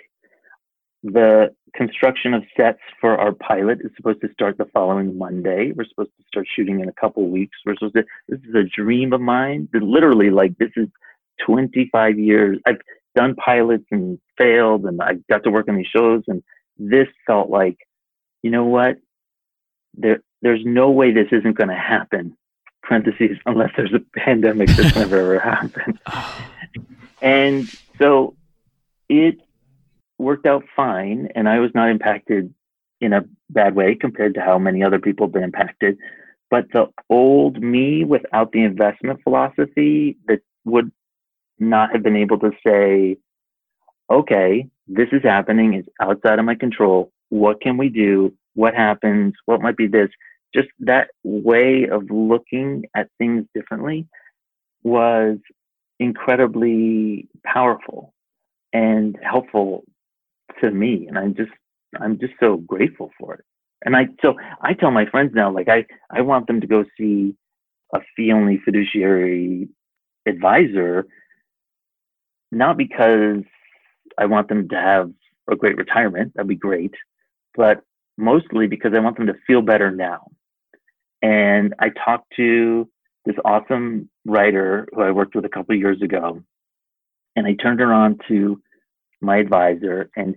[1.02, 5.72] the construction of sets for our pilot is supposed to start the following Monday.
[5.74, 7.56] We're supposed to start shooting in a couple weeks.
[7.64, 9.68] We're supposed to, this is a dream of mine.
[9.72, 10.88] Literally, like, this is
[11.46, 12.58] 25 years.
[12.66, 12.80] I've
[13.14, 16.22] done pilots and failed, and I got to work on these shows.
[16.26, 16.42] And
[16.76, 17.76] this felt like,
[18.42, 18.96] you know what?
[19.94, 22.36] There, there's no way this isn't going to happen.
[22.88, 25.98] Parentheses, unless there's a pandemic that's never ever happened.
[27.20, 28.34] And so
[29.10, 29.38] it
[30.16, 32.52] worked out fine, and I was not impacted
[33.00, 35.98] in a bad way compared to how many other people have been impacted.
[36.50, 40.90] But the old me without the investment philosophy that would
[41.58, 43.18] not have been able to say,
[44.10, 47.12] okay, this is happening, it's outside of my control.
[47.28, 48.34] What can we do?
[48.54, 49.34] What happens?
[49.44, 50.08] What might be this?
[50.54, 54.06] Just that way of looking at things differently
[54.82, 55.38] was
[55.98, 58.14] incredibly powerful
[58.72, 59.84] and helpful
[60.62, 61.06] to me.
[61.08, 61.50] And I'm just,
[62.00, 63.44] I'm just so grateful for it.
[63.84, 66.84] And I, so I tell my friends now, like I, I want them to go
[66.98, 67.34] see
[67.94, 69.68] a fee only fiduciary
[70.26, 71.06] advisor,
[72.50, 73.42] not because
[74.18, 75.10] I want them to have
[75.50, 76.32] a great retirement.
[76.34, 76.94] That'd be great.
[77.54, 77.82] But
[78.16, 80.28] mostly because I want them to feel better now.
[81.22, 82.88] And I talked to
[83.24, 86.42] this awesome writer who I worked with a couple years ago,
[87.36, 88.60] and I turned her on to
[89.20, 90.36] my advisor, and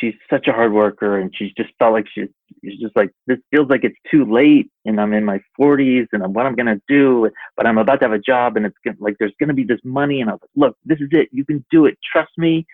[0.00, 2.28] she's such a hard worker, and she just felt like she's,
[2.64, 6.22] she's just like this feels like it's too late, and I'm in my 40s, and
[6.22, 8.96] I'm, what I'm gonna do, but I'm about to have a job, and it's gonna,
[9.00, 11.44] like there's gonna be this money, and I was like, look, this is it, you
[11.44, 12.66] can do it, trust me.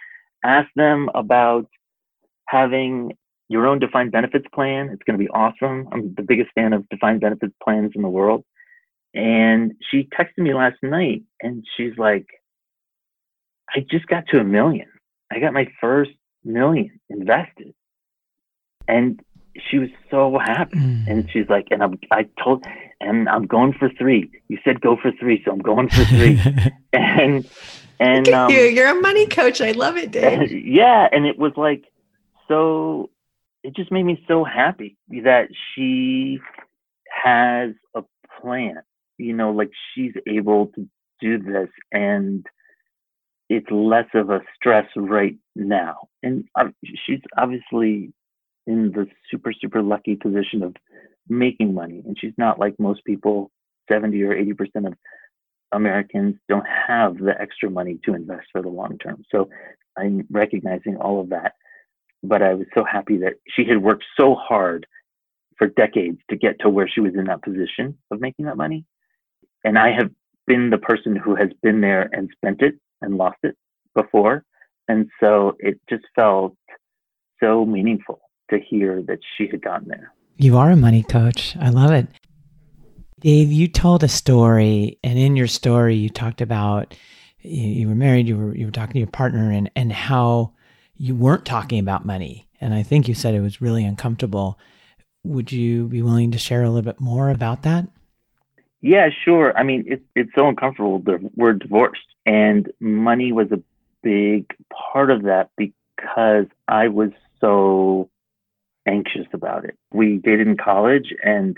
[0.44, 1.66] Ask them about
[2.46, 3.16] having
[3.48, 4.90] your own defined benefits plan.
[4.92, 5.88] It's going to be awesome.
[5.92, 8.44] I'm the biggest fan of defined benefits plans in the world.
[9.14, 12.26] And she texted me last night and she's like,
[13.74, 14.86] I just got to a million.
[15.30, 16.10] I got my first
[16.44, 17.74] million invested.
[18.86, 19.20] And
[19.70, 20.78] she was so happy.
[20.78, 21.06] Mm.
[21.08, 22.64] And she's like, and I'm, I told,
[23.00, 24.30] and I'm going for three.
[24.48, 26.40] You said go for three, so I'm going for three.
[26.92, 27.48] and,
[27.98, 28.60] and, um, you.
[28.60, 29.60] You're a money coach.
[29.60, 30.40] I love it, Dave.
[30.40, 31.08] And, yeah.
[31.10, 31.84] And it was like,
[32.46, 33.10] so,
[33.68, 36.38] it just made me so happy that she
[37.24, 38.02] has a
[38.40, 38.82] plan
[39.18, 40.88] you know, like she's able to
[41.20, 42.46] do this and
[43.50, 46.08] it's less of a stress right now.
[46.22, 46.44] And
[47.06, 48.12] she's obviously
[48.66, 50.76] in the super, super lucky position of
[51.28, 52.02] making money.
[52.06, 53.50] And she's not like most people,
[53.90, 54.94] 70 or 80% of
[55.72, 59.24] Americans don't have the extra money to invest for the long term.
[59.30, 59.48] So
[59.96, 61.54] I'm recognizing all of that.
[62.22, 64.86] But I was so happy that she had worked so hard
[65.56, 68.84] for decades to get to where she was in that position of making that money
[69.64, 70.10] and I have
[70.46, 73.56] been the person who has been there and spent it and lost it
[73.94, 74.44] before.
[74.88, 76.56] And so it just felt
[77.40, 80.12] so meaningful to hear that she had gotten there.
[80.36, 81.56] You are a money coach.
[81.60, 82.06] I love it.
[83.20, 86.94] Dave, you told a story, and in your story, you talked about
[87.40, 90.54] you, you were married, you were you were talking to your partner, and and how
[90.98, 92.48] you weren't talking about money.
[92.60, 94.58] And I think you said it was really uncomfortable.
[95.24, 97.88] Would you be willing to share a little bit more about that?
[98.80, 99.56] Yeah, sure.
[99.56, 101.02] I mean, it's it's so uncomfortable.
[101.34, 103.60] We're divorced, and money was a
[104.02, 108.08] big part of that because I was so
[108.86, 109.76] anxious about it.
[109.92, 111.56] We dated in college, and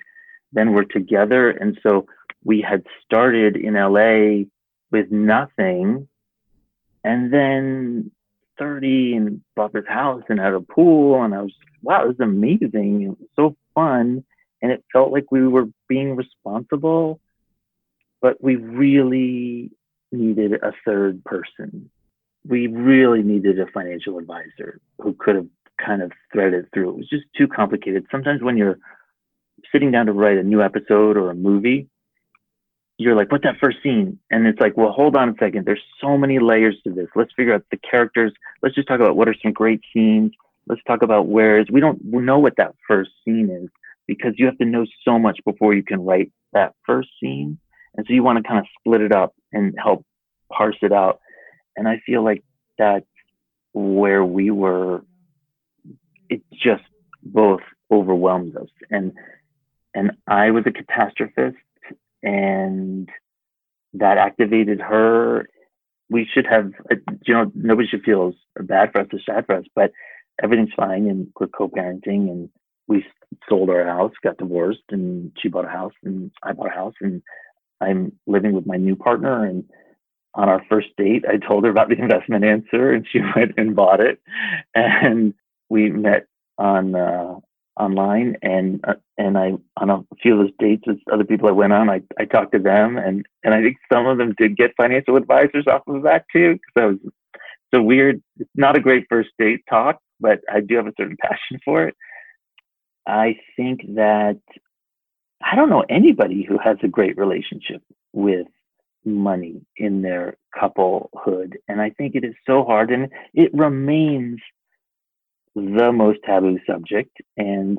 [0.52, 2.06] then we're together, and so
[2.42, 4.46] we had started in LA
[4.90, 6.08] with nothing,
[7.04, 8.10] and then
[8.60, 12.20] 30 and bought this house and had a pool, and I was wow, this is
[12.20, 13.02] amazing.
[13.02, 14.24] It was so fun
[14.62, 17.20] and it felt like we were being responsible,
[18.20, 19.70] but we really
[20.12, 21.90] needed a third person.
[22.46, 25.46] We really needed a financial advisor who could have
[25.84, 26.90] kind of threaded through.
[26.90, 28.06] It was just too complicated.
[28.10, 28.78] Sometimes when you're
[29.72, 31.88] sitting down to write a new episode or a movie,
[33.00, 34.18] you're like, what's that first scene?
[34.30, 35.64] And it's like, well, hold on a second.
[35.64, 37.08] There's so many layers to this.
[37.14, 38.32] Let's figure out the characters.
[38.62, 40.32] Let's just talk about what are some great scenes.
[40.66, 43.70] Let's talk about where's we don't know what that first scene is
[44.06, 47.58] because you have to know so much before you can write that first scene.
[47.96, 50.04] And so you want to kind of split it up and help
[50.52, 51.20] parse it out.
[51.76, 52.44] And I feel like
[52.78, 53.06] that's
[53.72, 55.04] where we were,
[56.28, 56.84] it just
[57.22, 58.68] both overwhelmed us.
[58.90, 59.12] And,
[59.94, 61.56] and I was a catastrophist
[62.22, 63.08] and
[63.94, 65.48] that activated her.
[66.08, 66.72] We should have,
[67.26, 69.92] you know, nobody should feel bad for us or sad for us, but
[70.42, 72.48] everything's fine and we're co-parenting and
[72.90, 73.04] we
[73.48, 76.94] sold our house, got divorced, and she bought a house, and I bought a house,
[77.00, 77.22] and
[77.80, 79.44] I'm living with my new partner.
[79.44, 79.64] And
[80.34, 83.76] on our first date, I told her about the investment answer, and she went and
[83.76, 84.20] bought it.
[84.74, 85.34] And
[85.68, 86.26] we met
[86.58, 87.36] on uh,
[87.80, 91.52] online, and uh, and I on a few of those dates with other people I
[91.52, 94.56] went on, I I talked to them, and and I think some of them did
[94.56, 96.98] get financial advisors off of that too, because I was
[97.72, 98.22] so weird.
[98.38, 101.84] It's not a great first date talk, but I do have a certain passion for
[101.84, 101.96] it.
[103.06, 104.38] I think that
[105.42, 108.46] I don't know anybody who has a great relationship with
[109.04, 111.58] money in their couplehood.
[111.68, 114.40] And I think it is so hard and it remains
[115.54, 117.16] the most taboo subject.
[117.36, 117.78] And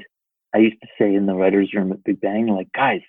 [0.54, 3.02] I used to say in the writer's room at Big Bang, like, guys,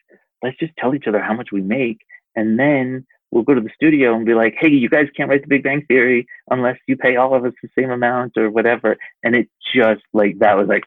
[0.43, 1.99] let's just tell each other how much we make.
[2.37, 5.43] And then we'll go to the studio and be like, hey, you guys can't write
[5.43, 8.97] the Big Bang Theory unless you pay all of us the same amount or whatever.
[9.23, 10.85] And it just like, that was like,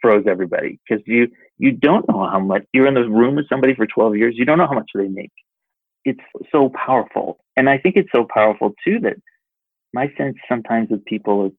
[0.00, 1.28] froze everybody because you,
[1.58, 4.34] you don't know how much you're in the room with somebody for 12 years.
[4.34, 5.30] You don't know how much they make
[6.04, 7.38] it's so powerful.
[7.56, 9.16] And I think it's so powerful too that
[9.92, 11.52] my sense sometimes with people is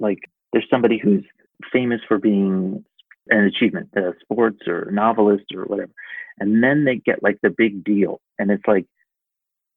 [0.00, 0.18] like
[0.52, 1.24] there's somebody who's
[1.72, 2.84] famous for being
[3.28, 5.92] an achievement, a sports or novelist or whatever.
[6.38, 8.20] And then they get like the big deal.
[8.38, 8.86] And it's like,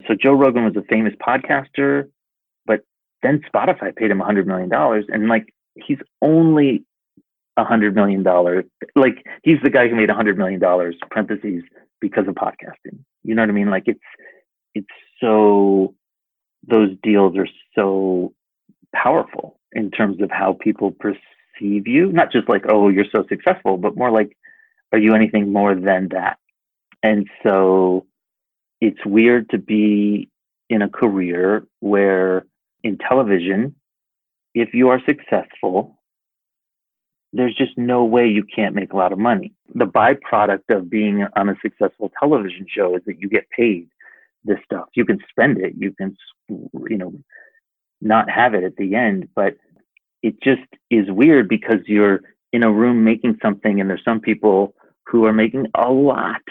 [0.07, 2.09] so Joe Rogan was a famous podcaster,
[2.65, 2.81] but
[3.23, 5.05] then Spotify paid him a hundred million dollars.
[5.09, 6.85] And like, he's only
[7.57, 8.65] a hundred million dollars.
[8.95, 11.63] Like he's the guy who made a hundred million dollars parentheses
[11.99, 12.99] because of podcasting.
[13.23, 13.69] You know what I mean?
[13.69, 13.99] Like it's
[14.73, 14.87] it's
[15.19, 15.93] so
[16.67, 18.33] those deals are so
[18.93, 22.11] powerful in terms of how people perceive you.
[22.11, 24.37] Not just like, oh, you're so successful, but more like,
[24.91, 26.37] are you anything more than that?
[27.03, 28.05] And so
[28.79, 30.29] it's weird to be
[30.69, 32.45] in a career where
[32.83, 33.75] in television,
[34.53, 35.99] if you are successful,
[37.33, 39.53] there's just no way you can't make a lot of money.
[39.73, 43.87] The byproduct of being on a successful television show is that you get paid
[44.43, 44.87] this stuff.
[44.95, 46.17] You can spend it, you can,
[46.49, 47.13] you know,
[48.01, 49.55] not have it at the end, but
[50.23, 52.21] it just is weird because you're
[52.53, 54.73] in a room making something and there's some people
[55.05, 56.41] who are making a lot,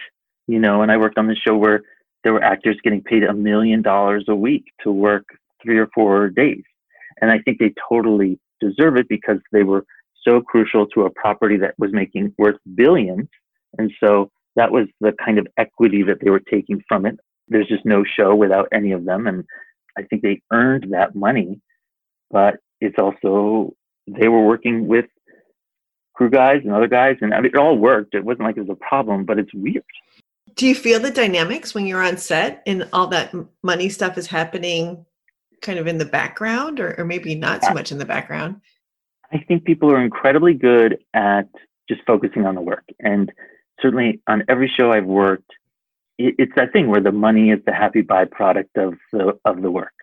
[0.46, 1.82] you know, and I worked on the show where
[2.24, 5.24] there were actors getting paid a million dollars a week to work
[5.62, 6.62] three or four days.
[7.20, 9.84] And I think they totally deserve it because they were
[10.26, 13.28] so crucial to a property that was making worth billions.
[13.78, 17.18] And so that was the kind of equity that they were taking from it.
[17.48, 19.26] There's just no show without any of them.
[19.26, 19.44] And
[19.98, 21.60] I think they earned that money,
[22.30, 23.74] but it's also,
[24.06, 25.06] they were working with
[26.14, 27.16] crew guys and other guys.
[27.20, 28.14] And I mean, it all worked.
[28.14, 29.84] It wasn't like it was a problem, but it's weird.
[30.56, 34.26] Do you feel the dynamics when you're on set and all that money stuff is
[34.26, 35.06] happening
[35.62, 38.60] kind of in the background or, or maybe not so much in the background?
[39.32, 41.48] I think people are incredibly good at
[41.88, 42.84] just focusing on the work.
[42.98, 43.30] And
[43.80, 45.50] certainly on every show I've worked,
[46.20, 49.94] it's that thing where the money is the happy byproduct of the of the work.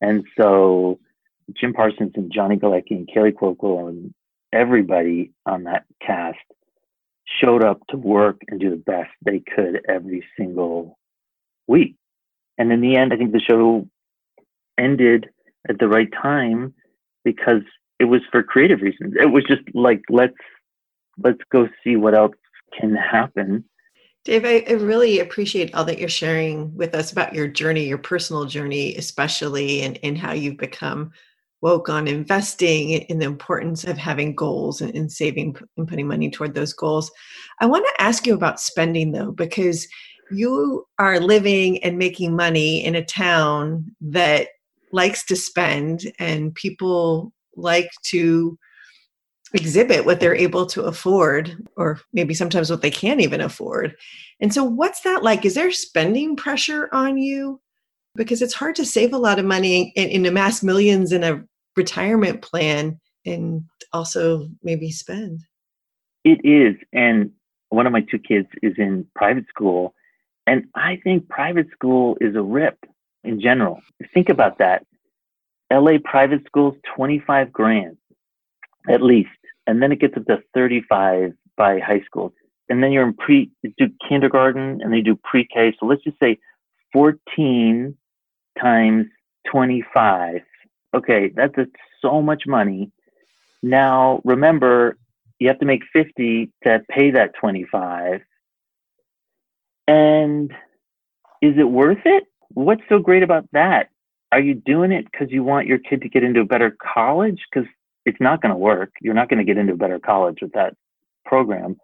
[0.00, 0.98] And so
[1.54, 4.14] Jim Parsons and Johnny Galecki and Kaley Cuoco and
[4.52, 6.38] everybody on that cast
[7.26, 10.98] showed up to work and do the best they could every single
[11.66, 11.96] week.
[12.56, 13.86] And in the end, I think the show
[14.78, 15.28] ended
[15.68, 16.74] at the right time
[17.24, 17.62] because
[17.98, 19.14] it was for creative reasons.
[19.20, 20.34] It was just like let's
[21.22, 22.36] let's go see what else
[22.78, 23.64] can happen.
[24.24, 27.98] Dave, I, I, really appreciate all that you're sharing with us about your journey, your
[27.98, 31.12] personal journey, especially, and, and how you've become
[31.60, 36.30] woke on investing and the importance of having goals and, and saving and putting money
[36.30, 37.10] toward those goals.
[37.60, 39.88] I want to ask you about spending though, because
[40.30, 44.48] you are living and making money in a town that
[44.92, 48.58] likes to spend and people like to
[49.54, 53.96] exhibit what they're able to afford or maybe sometimes what they can't even afford.
[54.40, 55.44] And so what's that like?
[55.44, 57.60] Is there spending pressure on you?
[58.14, 61.44] Because it's hard to save a lot of money and, and amass millions in a
[61.76, 65.40] retirement plan and also maybe spend.
[66.24, 66.76] It is.
[66.92, 67.30] And
[67.70, 69.94] one of my two kids is in private school.
[70.46, 72.78] And i think private school is a rip
[73.24, 73.80] in general.
[74.14, 74.84] Think about that.
[75.70, 77.98] LA private schools, 25 grand
[78.88, 79.28] at least.
[79.68, 82.34] And then it gets up to 35 by high school.
[82.68, 85.74] And then you're in pre, do kindergarten and they do pre K.
[85.78, 86.38] So let's just say
[86.92, 87.94] 14
[88.60, 89.06] times
[89.50, 90.40] 25.
[90.94, 91.54] Okay, that's
[92.02, 92.90] so much money.
[93.62, 94.96] Now, remember,
[95.38, 98.22] you have to make 50 to pay that 25.
[99.86, 100.50] And
[101.40, 102.24] is it worth it?
[102.48, 103.90] What's so great about that?
[104.32, 107.40] are you doing it because you want your kid to get into a better college?
[107.50, 107.68] Because
[108.08, 108.90] it's not going to work.
[109.00, 110.74] You're not going to get into a better college with that
[111.24, 111.76] program.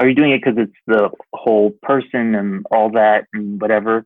[0.00, 4.04] Are you doing it because it's the whole person and all that and whatever?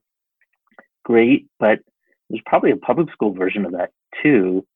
[1.04, 1.80] Great, but
[2.28, 3.90] there's probably a public school version of that
[4.22, 4.66] too.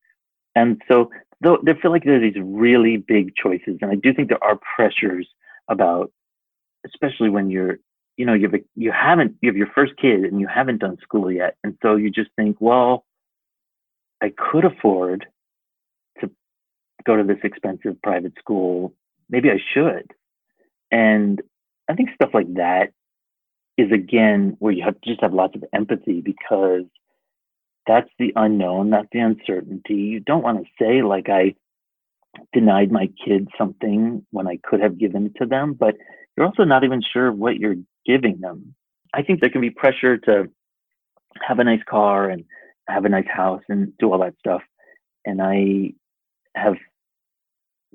[0.55, 1.09] And so
[1.41, 4.59] there feel like there are these really big choices, and I do think there are
[4.75, 5.27] pressures
[5.67, 6.11] about,
[6.85, 7.79] especially when you're,
[8.17, 10.79] you know, you have a, you haven't you have your first kid and you haven't
[10.79, 13.05] done school yet, and so you just think, well,
[14.21, 15.25] I could afford
[17.05, 18.93] go to this expensive private school.
[19.29, 20.11] Maybe I should,
[20.91, 21.41] and
[21.89, 22.91] I think stuff like that
[23.77, 26.83] is again where you have to just have lots of empathy because
[27.87, 29.95] that's the unknown, that's the uncertainty.
[29.95, 31.55] You don't want to say like I
[32.53, 35.95] denied my kids something when I could have given it to them, but
[36.35, 37.75] you're also not even sure what you're
[38.05, 38.75] giving them.
[39.13, 40.49] I think there can be pressure to
[41.45, 42.45] have a nice car and
[42.87, 44.61] have a nice house and do all that stuff.
[45.25, 45.93] And I
[46.55, 46.75] have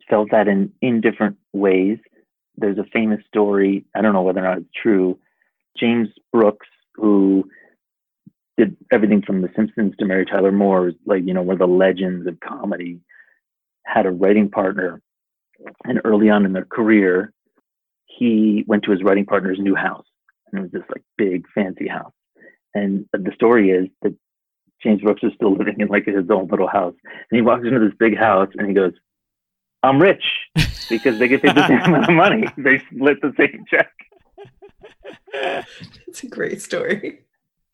[0.09, 1.99] felt that in, in different ways.
[2.57, 5.19] There's a famous story, I don't know whether or not it's true.
[5.79, 7.49] James Brooks, who
[8.57, 12.27] did everything from The Simpsons to Mary Tyler Moore, like, you know, were the legends
[12.27, 13.01] of comedy,
[13.85, 15.03] had a writing partner.
[15.85, 17.33] And early on in their career,
[18.07, 20.07] he went to his writing partner's new house.
[20.51, 22.13] And it was this like big fancy house.
[22.75, 24.15] And the story is that
[24.83, 26.95] James Brooks was still living in like his own little house.
[27.05, 28.93] And he walks into this big house and he goes,
[29.83, 30.24] I'm rich
[30.89, 32.47] because they get paid the same amount of money.
[32.57, 33.93] They split the same check.
[36.09, 37.27] It's a great story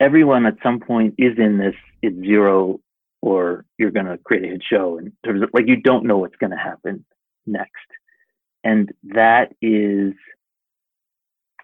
[0.03, 2.79] everyone at some point is in this it's zero
[3.21, 6.17] or you're going to create a hit show in terms of like you don't know
[6.17, 7.05] what's going to happen
[7.45, 7.87] next
[8.65, 10.13] and that is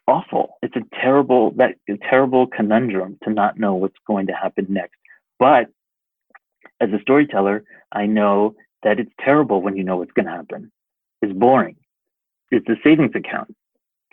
[0.08, 4.66] awful it's a terrible that a terrible conundrum to not know what's going to happen
[4.70, 4.98] next
[5.38, 5.68] but
[6.80, 10.72] as a storyteller i know that it's terrible when you know what's going to happen.
[11.22, 11.76] It's boring.
[12.52, 13.56] It's a savings account.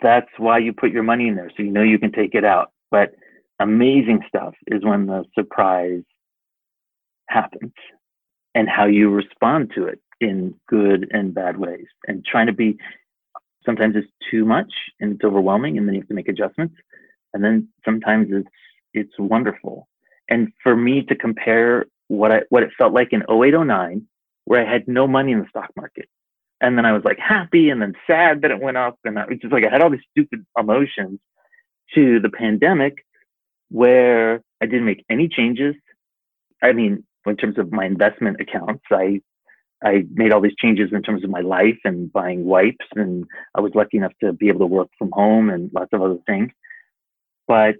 [0.01, 2.45] That's why you put your money in there so you know you can take it
[2.45, 2.71] out.
[2.91, 3.15] But
[3.59, 6.03] amazing stuff is when the surprise
[7.29, 7.73] happens
[8.53, 11.87] and how you respond to it in good and bad ways.
[12.07, 12.77] And trying to be
[13.65, 16.75] sometimes it's too much and it's overwhelming and then you have to make adjustments.
[17.33, 18.49] And then sometimes it's
[18.93, 19.87] it's wonderful.
[20.29, 24.07] And for me to compare what I what it felt like in 0809
[24.47, 26.07] where I had no money in the stock market
[26.61, 29.25] and then I was like happy and then sad that it went up and I
[29.25, 31.19] was just like I had all these stupid emotions
[31.95, 33.05] to the pandemic
[33.69, 35.75] where I didn't make any changes.
[36.63, 39.21] I mean, in terms of my investment accounts, I
[39.83, 43.61] I made all these changes in terms of my life and buying wipes, and I
[43.61, 46.49] was lucky enough to be able to work from home and lots of other things.
[47.47, 47.75] But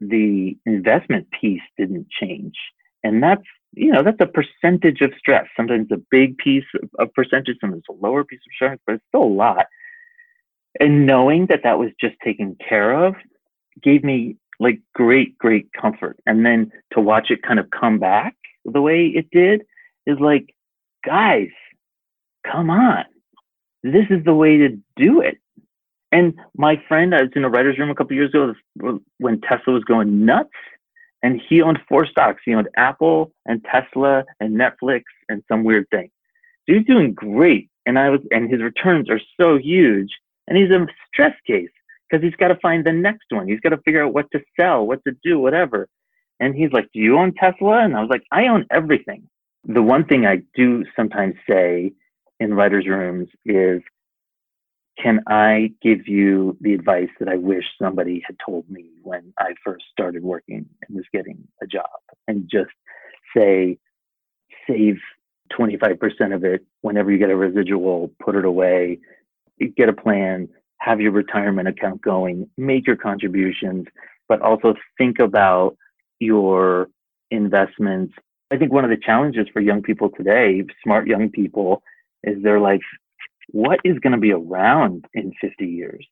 [0.00, 2.56] the investment piece didn't change,
[3.02, 5.46] and that's you know that's a percentage of stress.
[5.56, 9.04] Sometimes a big piece of, of percentage, sometimes a lower piece of stress, but it's
[9.08, 9.66] still a lot.
[10.78, 13.14] And knowing that that was just taken care of
[13.82, 16.18] gave me like great, great comfort.
[16.26, 19.62] And then to watch it kind of come back the way it did
[20.06, 20.54] is like,
[21.04, 21.48] guys,
[22.50, 23.04] come on.
[23.82, 25.38] This is the way to do it.
[26.12, 28.52] And my friend, I was in a writer's room a couple years ago
[29.18, 30.50] when Tesla was going nuts.
[31.22, 32.42] And he owned four stocks.
[32.44, 36.10] He owned Apple and Tesla and Netflix and some weird thing.
[36.66, 37.68] Dude's doing great.
[37.86, 40.10] And I was, and his returns are so huge.
[40.48, 41.70] And he's a stress case
[42.08, 43.48] because he's got to find the next one.
[43.48, 45.88] He's got to figure out what to sell, what to do, whatever.
[46.40, 47.84] And he's like, Do you own Tesla?
[47.84, 49.28] And I was like, I own everything.
[49.64, 51.92] The one thing I do sometimes say
[52.40, 53.82] in writers' rooms is,
[55.02, 59.54] Can I give you the advice that I wish somebody had told me when I
[59.64, 61.88] first started working and was getting a job?
[62.28, 62.70] And just
[63.36, 63.78] say,
[64.66, 64.98] Save
[65.58, 68.98] 25% of it whenever you get a residual, put it away,
[69.76, 70.48] get a plan,
[70.78, 73.86] have your retirement account going, make your contributions,
[74.28, 75.76] but also think about
[76.18, 76.88] your
[77.30, 78.14] investments.
[78.50, 81.82] I think one of the challenges for young people today, smart young people,
[82.22, 82.80] is they're like,
[83.52, 86.06] what is going to be around in 50 years?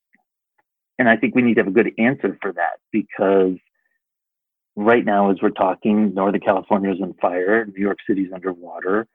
[0.98, 3.56] And I think we need to have a good answer for that because
[4.74, 9.06] right now, as we're talking, Northern California is on fire, New York City is underwater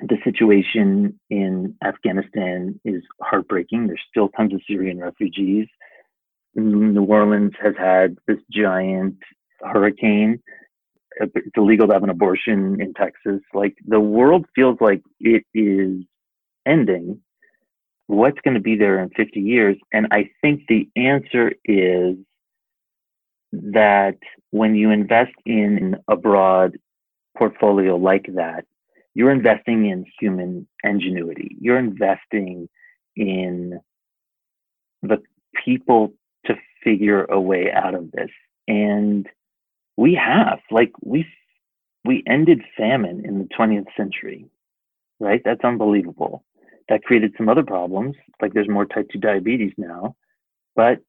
[0.00, 3.86] the situation in Afghanistan is heartbreaking.
[3.86, 5.66] There's still tons of Syrian refugees.
[6.54, 9.16] New Orleans has had this giant
[9.60, 10.42] hurricane.
[11.20, 13.40] It's illegal to have an abortion in Texas.
[13.52, 16.04] Like the world feels like it is
[16.66, 17.20] ending.
[18.06, 19.76] What's going to be there in 50 years?
[19.92, 22.16] And I think the answer is
[23.52, 24.18] that
[24.50, 26.78] when you invest in a broad
[27.36, 28.64] portfolio like that,
[29.14, 31.56] you're investing in human ingenuity.
[31.60, 32.68] You're investing
[33.16, 33.80] in
[35.02, 35.18] the
[35.64, 36.14] people
[36.46, 38.30] to figure a way out of this.
[38.68, 39.28] And
[39.96, 41.26] we have, like, we
[42.04, 44.46] we ended famine in the 20th century.
[45.20, 45.42] right?
[45.44, 46.44] That's unbelievable.
[46.88, 50.16] That created some other problems, like there's more type 2 diabetes now.
[50.74, 51.00] But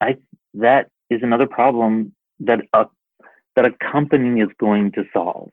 [0.00, 0.16] I
[0.54, 2.86] that is another problem that a
[3.56, 5.50] that a company is going to solve.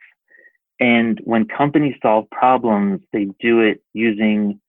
[0.79, 4.59] And when companies solve problems, they do it using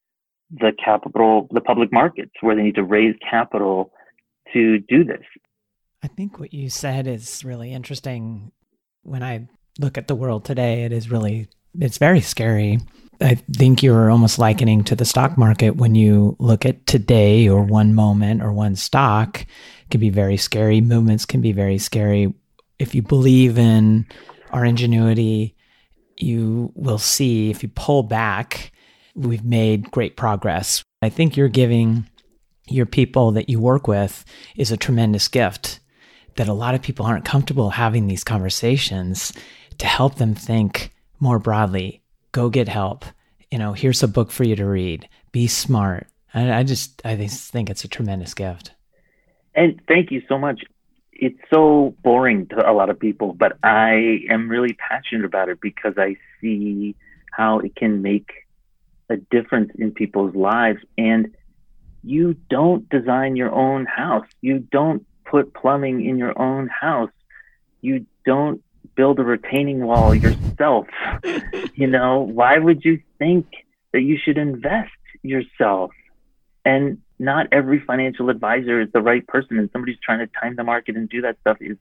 [0.51, 3.93] the capital, the public markets, where they need to raise capital
[4.55, 5.25] to do this.
[6.03, 8.53] I think what you said is really interesting.
[9.03, 9.49] When I
[9.79, 11.49] look at the world today, it is really,
[11.79, 12.79] it's very scary.
[13.21, 17.63] I think you're almost likening to the stock market when you look at today or
[17.63, 20.81] one moment or one stock it can be very scary.
[20.81, 22.33] Movements can be very scary.
[22.79, 24.07] If you believe in
[24.51, 25.57] our ingenuity,
[26.17, 28.73] you will see if you pull back,
[29.15, 30.85] we've made great progress.
[31.03, 32.09] I think you're giving
[32.69, 34.25] your people that you work with
[34.57, 35.81] is a tremendous gift
[36.37, 39.33] that a lot of people aren't comfortable having these conversations
[39.79, 42.03] to help them think more broadly.
[42.33, 43.05] Go get help.
[43.51, 45.09] You know, here's a book for you to read.
[45.33, 46.07] Be smart.
[46.35, 48.73] I, I just, I just think it's a tremendous gift.
[49.55, 50.63] And thank you so much.
[51.13, 55.61] It's so boring to a lot of people, but I am really passionate about it
[55.61, 56.95] because I see
[57.33, 58.31] how it can make
[59.09, 60.79] a difference in people's lives.
[60.97, 61.35] And
[62.05, 64.27] you don't design your own house.
[64.43, 67.11] You don't put plumbing in your own house.
[67.81, 68.63] You don't
[68.99, 70.89] build a retaining wall yourself.
[71.75, 73.47] you know, why would you think
[73.93, 74.91] that you should invest
[75.23, 75.93] yourself?
[76.65, 79.57] And not every financial advisor is the right person.
[79.57, 81.77] And somebody's trying to time the market and do that stuff is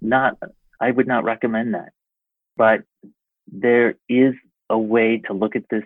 [0.00, 0.38] not,
[0.80, 1.92] I would not recommend that.
[2.56, 2.84] But
[3.46, 4.32] there is
[4.70, 5.84] a way to look at this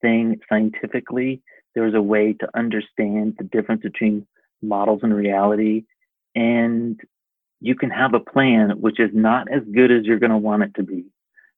[0.00, 1.42] thing scientifically.
[1.74, 4.28] There's a way to understand the difference between
[4.62, 5.86] models and reality
[6.36, 7.00] and
[7.60, 10.62] you can have a plan which is not as good as you're going to want
[10.62, 11.04] it to be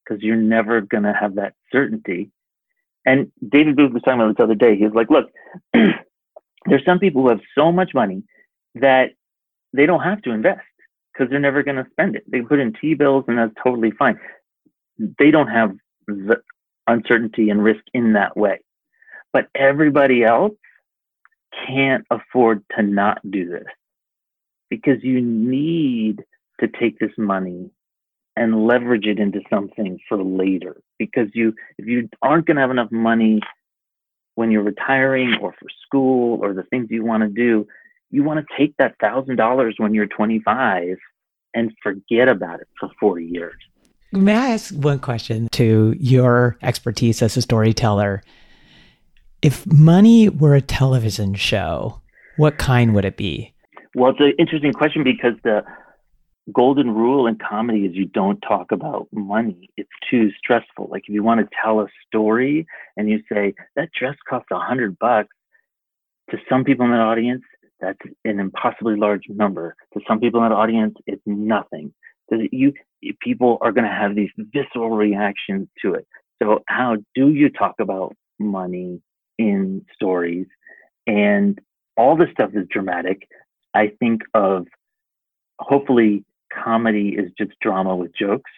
[0.05, 2.30] because you're never going to have that certainty.
[3.07, 4.76] And David Booth was talking about this other day.
[4.76, 5.30] He was like, look,
[6.66, 8.24] there's some people who have so much money
[8.74, 9.11] that
[9.72, 10.61] they don't have to invest
[11.12, 12.24] because they're never going to spend it.
[12.26, 14.18] They put in T bills and that's totally fine.
[14.98, 15.72] They don't have
[16.07, 16.42] the
[16.86, 18.61] uncertainty and risk in that way.
[19.32, 20.53] But everybody else
[21.66, 23.64] can't afford to not do this
[24.72, 26.24] because you need
[26.58, 27.70] to take this money
[28.36, 30.80] and leverage it into something for later.
[30.98, 33.40] Because you if you aren't going to have enough money
[34.34, 37.66] when you're retiring or for school or the things you want to do
[38.10, 40.96] you want to take that thousand dollars when you're 25
[41.52, 43.54] and forget about it for 4 years.
[44.10, 48.22] May i ask one question to your expertise as a storyteller?
[49.42, 52.00] If money were a television show
[52.38, 53.52] what kind would it be
[53.95, 55.62] well, it's an interesting question because the
[56.53, 59.68] golden rule in comedy is you don't talk about money.
[59.76, 60.88] It's too stressful.
[60.90, 62.66] Like if you want to tell a story
[62.97, 65.34] and you say that dress costs a hundred bucks,
[66.30, 67.43] to some people in that audience,
[67.80, 69.76] that's an impossibly large number.
[69.95, 71.93] To some people in that audience, it's nothing.
[72.30, 72.72] You
[73.20, 76.07] people are going to have these visceral reactions to it.
[76.43, 79.03] So how do you talk about money
[79.38, 80.47] in stories?
[81.07, 81.61] And
[81.97, 83.28] all this stuff is dramatic,
[83.74, 84.66] I think of
[85.58, 88.50] hopefully comedy is just drama with jokes.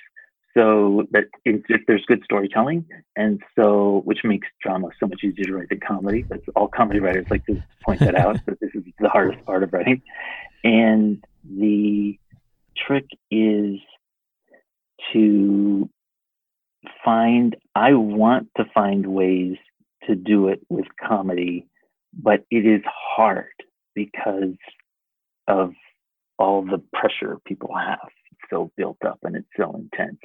[0.56, 2.86] So that if there's good storytelling,
[3.16, 6.24] and so which makes drama so much easier to write than comedy.
[6.28, 8.38] That's all comedy writers like to point that out.
[8.46, 10.00] that this is the hardest part of writing,
[10.62, 12.16] and the
[12.76, 13.80] trick is
[15.12, 15.90] to
[17.04, 17.56] find.
[17.74, 19.56] I want to find ways
[20.06, 21.66] to do it with comedy,
[22.12, 23.54] but it is hard
[23.96, 24.54] because
[25.49, 25.72] of
[26.38, 27.99] all the pressure people have
[28.32, 30.18] it's so built up and it's so intense.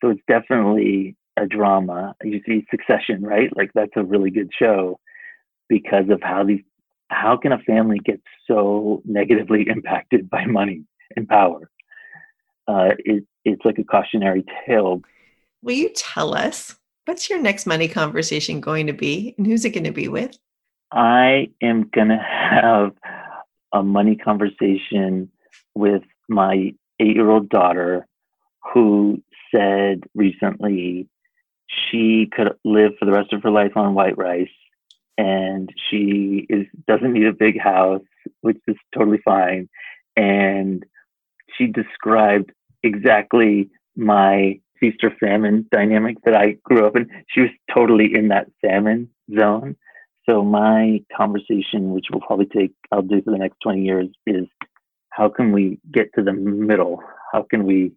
[0.00, 2.14] So it's definitely a drama.
[2.22, 3.54] You see Succession, right?
[3.56, 5.00] Like that's a really good show
[5.68, 6.60] because of how these
[7.08, 10.84] how can a family get so negatively impacted by money
[11.16, 11.70] and power?
[12.68, 15.00] Uh, it, it's like a cautionary tale.
[15.62, 19.70] Will you tell us what's your next money conversation going to be and who's it
[19.70, 20.36] going to be with?
[20.92, 22.92] I am going to have
[23.76, 25.30] a money conversation
[25.74, 28.06] with my eight year old daughter
[28.72, 29.22] who
[29.54, 31.08] said recently
[31.68, 34.48] she could live for the rest of her life on white rice
[35.18, 38.02] and she is doesn't need a big house
[38.40, 39.68] which is totally fine
[40.16, 40.84] and
[41.56, 42.50] she described
[42.82, 47.08] exactly my feast or famine dynamic that I grew up in.
[47.28, 49.08] She was totally in that famine
[49.38, 49.76] zone.
[50.28, 54.46] So my conversation, which will probably take, I'll do for the next 20 years, is
[55.10, 57.00] how can we get to the middle?
[57.32, 57.92] How can we,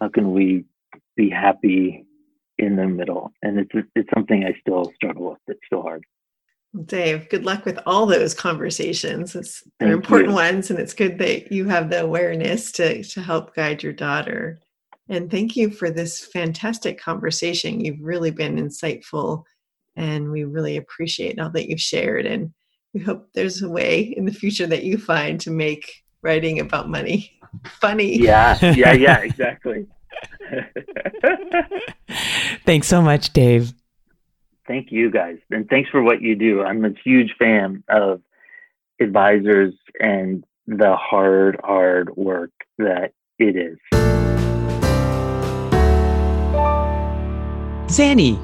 [0.00, 0.64] how can we
[1.16, 2.06] be happy
[2.58, 5.38] in the middle, and it's it's something I still struggle with.
[5.48, 6.04] It's still hard.
[6.86, 9.34] Dave, good luck with all those conversations.
[9.34, 10.34] It's, they're Thank important you.
[10.34, 14.58] ones, and it's good that you have the awareness to, to help guide your daughter.
[15.08, 17.84] And thank you for this fantastic conversation.
[17.84, 19.44] You've really been insightful,
[19.96, 22.26] and we really appreciate all that you've shared.
[22.26, 22.52] And
[22.94, 26.88] we hope there's a way in the future that you find to make writing about
[26.88, 27.32] money
[27.66, 28.18] funny.
[28.18, 29.86] Yeah, yeah, yeah, exactly.
[32.64, 33.72] Thanks so much, Dave
[34.66, 35.38] thank you guys.
[35.50, 36.62] And thanks for what you do.
[36.62, 38.20] I'm a huge fan of
[39.00, 43.78] advisors and the hard, hard work that it is.
[47.94, 48.38] Sandy,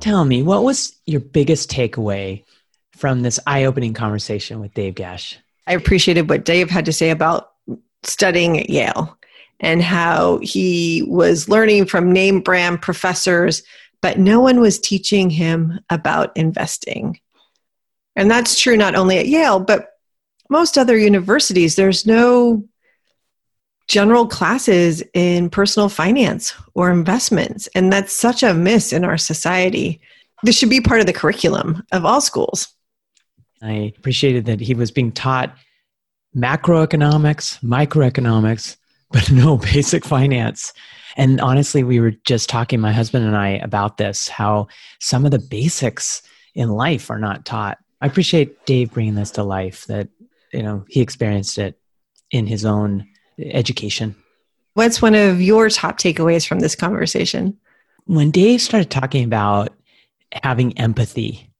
[0.00, 2.44] tell me, what was your biggest takeaway
[2.92, 5.36] from this eye opening conversation with Dave Goetsch?
[5.66, 7.52] I appreciated what Dave had to say about
[8.02, 9.18] studying at Yale
[9.60, 13.62] and how he was learning from name brand professors
[14.00, 17.18] but no one was teaching him about investing.
[18.16, 19.88] And that's true not only at Yale, but
[20.48, 21.76] most other universities.
[21.76, 22.64] There's no
[23.88, 27.66] general classes in personal finance or investments.
[27.74, 30.00] And that's such a miss in our society.
[30.42, 32.68] This should be part of the curriculum of all schools.
[33.62, 35.56] I appreciated that he was being taught
[36.36, 38.76] macroeconomics, microeconomics,
[39.10, 40.72] but no basic finance.
[41.16, 44.68] And honestly, we were just talking, my husband and I, about this how
[45.00, 46.22] some of the basics
[46.54, 47.78] in life are not taught.
[48.00, 50.08] I appreciate Dave bringing this to life that,
[50.52, 51.80] you know, he experienced it
[52.30, 53.08] in his own
[53.38, 54.14] education.
[54.74, 57.56] What's one of your top takeaways from this conversation?
[58.04, 59.70] When Dave started talking about
[60.42, 61.50] having empathy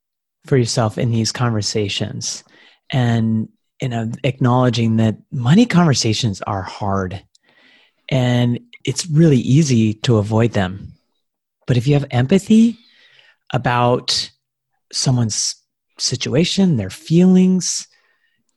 [0.47, 2.45] for yourself in these conversations
[2.91, 3.49] and
[3.83, 7.23] you know acknowledging that money conversations are hard
[8.09, 10.95] and it's really easy to avoid them.
[11.67, 12.79] But if you have empathy
[13.53, 14.31] about
[14.93, 15.55] someone's
[15.99, 17.87] situation, their feelings,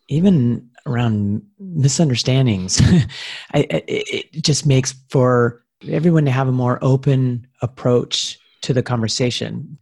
[0.08, 2.82] even around misunderstandings,
[3.54, 9.78] I, it just makes for everyone to have a more open approach to the conversation.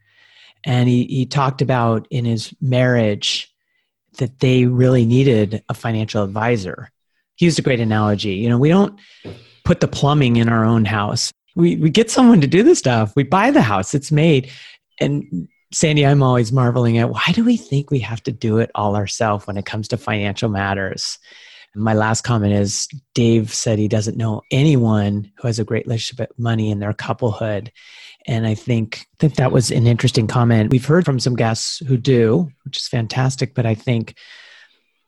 [0.65, 3.53] And he, he talked about in his marriage
[4.17, 6.91] that they really needed a financial advisor.
[7.35, 8.33] He used a great analogy.
[8.33, 8.99] You know, we don't
[9.63, 11.31] put the plumbing in our own house.
[11.55, 13.13] We we get someone to do the stuff.
[13.15, 13.93] We buy the house.
[13.93, 14.51] It's made.
[14.99, 18.71] And Sandy, I'm always marveling at why do we think we have to do it
[18.73, 21.19] all ourselves when it comes to financial matters?
[21.75, 26.29] My last comment is Dave said he doesn't know anyone who has a great relationship
[26.29, 27.71] with money in their couplehood.
[28.25, 30.71] And I think that that was an interesting comment.
[30.71, 33.53] We've heard from some guests who do, which is fantastic.
[33.53, 34.15] But I think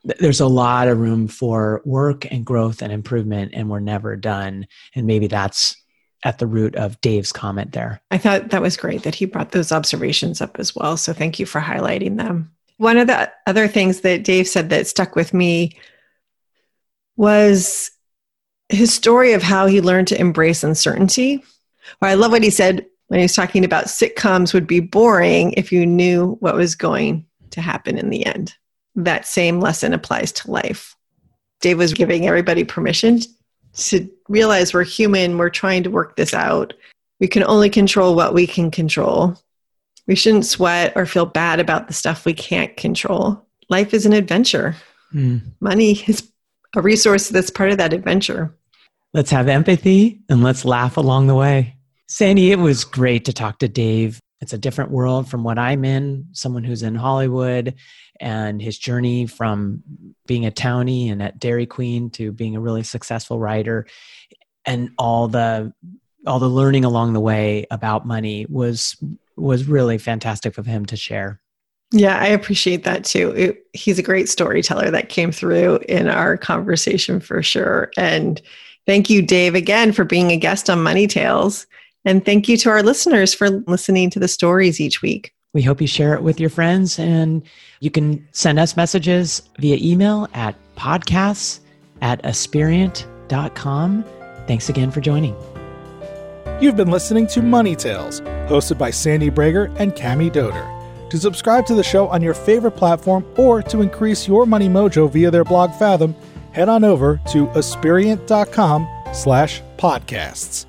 [0.04, 4.66] there's a lot of room for work and growth and improvement and we're never done
[4.94, 5.81] and maybe that's
[6.24, 8.00] at the root of dave's comment there.
[8.10, 10.96] I thought that was great that he brought those observations up as well.
[10.96, 12.52] So thank you for highlighting them.
[12.78, 15.76] One of the other things that dave said that stuck with me
[17.16, 17.90] was
[18.68, 21.44] his story of how he learned to embrace uncertainty.
[22.00, 25.52] Or i love what he said when he was talking about sitcoms would be boring
[25.52, 28.54] if you knew what was going to happen in the end.
[28.94, 30.96] That same lesson applies to life.
[31.60, 33.20] Dave was giving everybody permission
[33.74, 36.74] to realize we're human, we're trying to work this out.
[37.20, 39.36] We can only control what we can control.
[40.06, 43.46] We shouldn't sweat or feel bad about the stuff we can't control.
[43.68, 44.74] Life is an adventure.
[45.14, 45.42] Mm.
[45.60, 46.28] Money is
[46.74, 48.54] a resource that's part of that adventure.
[49.14, 51.76] Let's have empathy and let's laugh along the way.
[52.08, 54.20] Sandy, it was great to talk to Dave.
[54.42, 57.74] It's a different world from what I'm in, someone who's in Hollywood
[58.20, 59.82] and his journey from
[60.26, 63.86] being a townie and at Dairy Queen to being a really successful writer
[64.66, 65.72] and all the
[66.26, 68.96] all the learning along the way about money was
[69.36, 71.40] was really fantastic of him to share.
[71.92, 73.30] Yeah, I appreciate that too.
[73.30, 77.90] It, he's a great storyteller that came through in our conversation for sure.
[77.96, 78.40] And
[78.86, 81.66] thank you, Dave, again for being a guest on Money Tales.
[82.04, 85.32] And thank you to our listeners for listening to the stories each week.
[85.54, 87.42] We hope you share it with your friends and
[87.80, 91.60] you can send us messages via email at podcasts
[92.00, 94.04] at aspiriant.com.
[94.46, 95.36] Thanks again for joining.
[96.60, 100.68] You've been listening to Money Tales, hosted by Sandy Bragar and Cami Doder.
[101.10, 105.10] To subscribe to the show on your favorite platform or to increase your money mojo
[105.10, 106.14] via their blog Fathom,
[106.52, 110.66] head on over to aspiriant.com slash podcasts.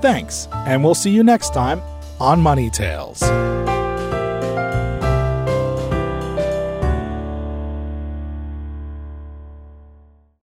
[0.00, 1.82] Thanks, and we'll see you next time
[2.20, 3.22] on Money Tales.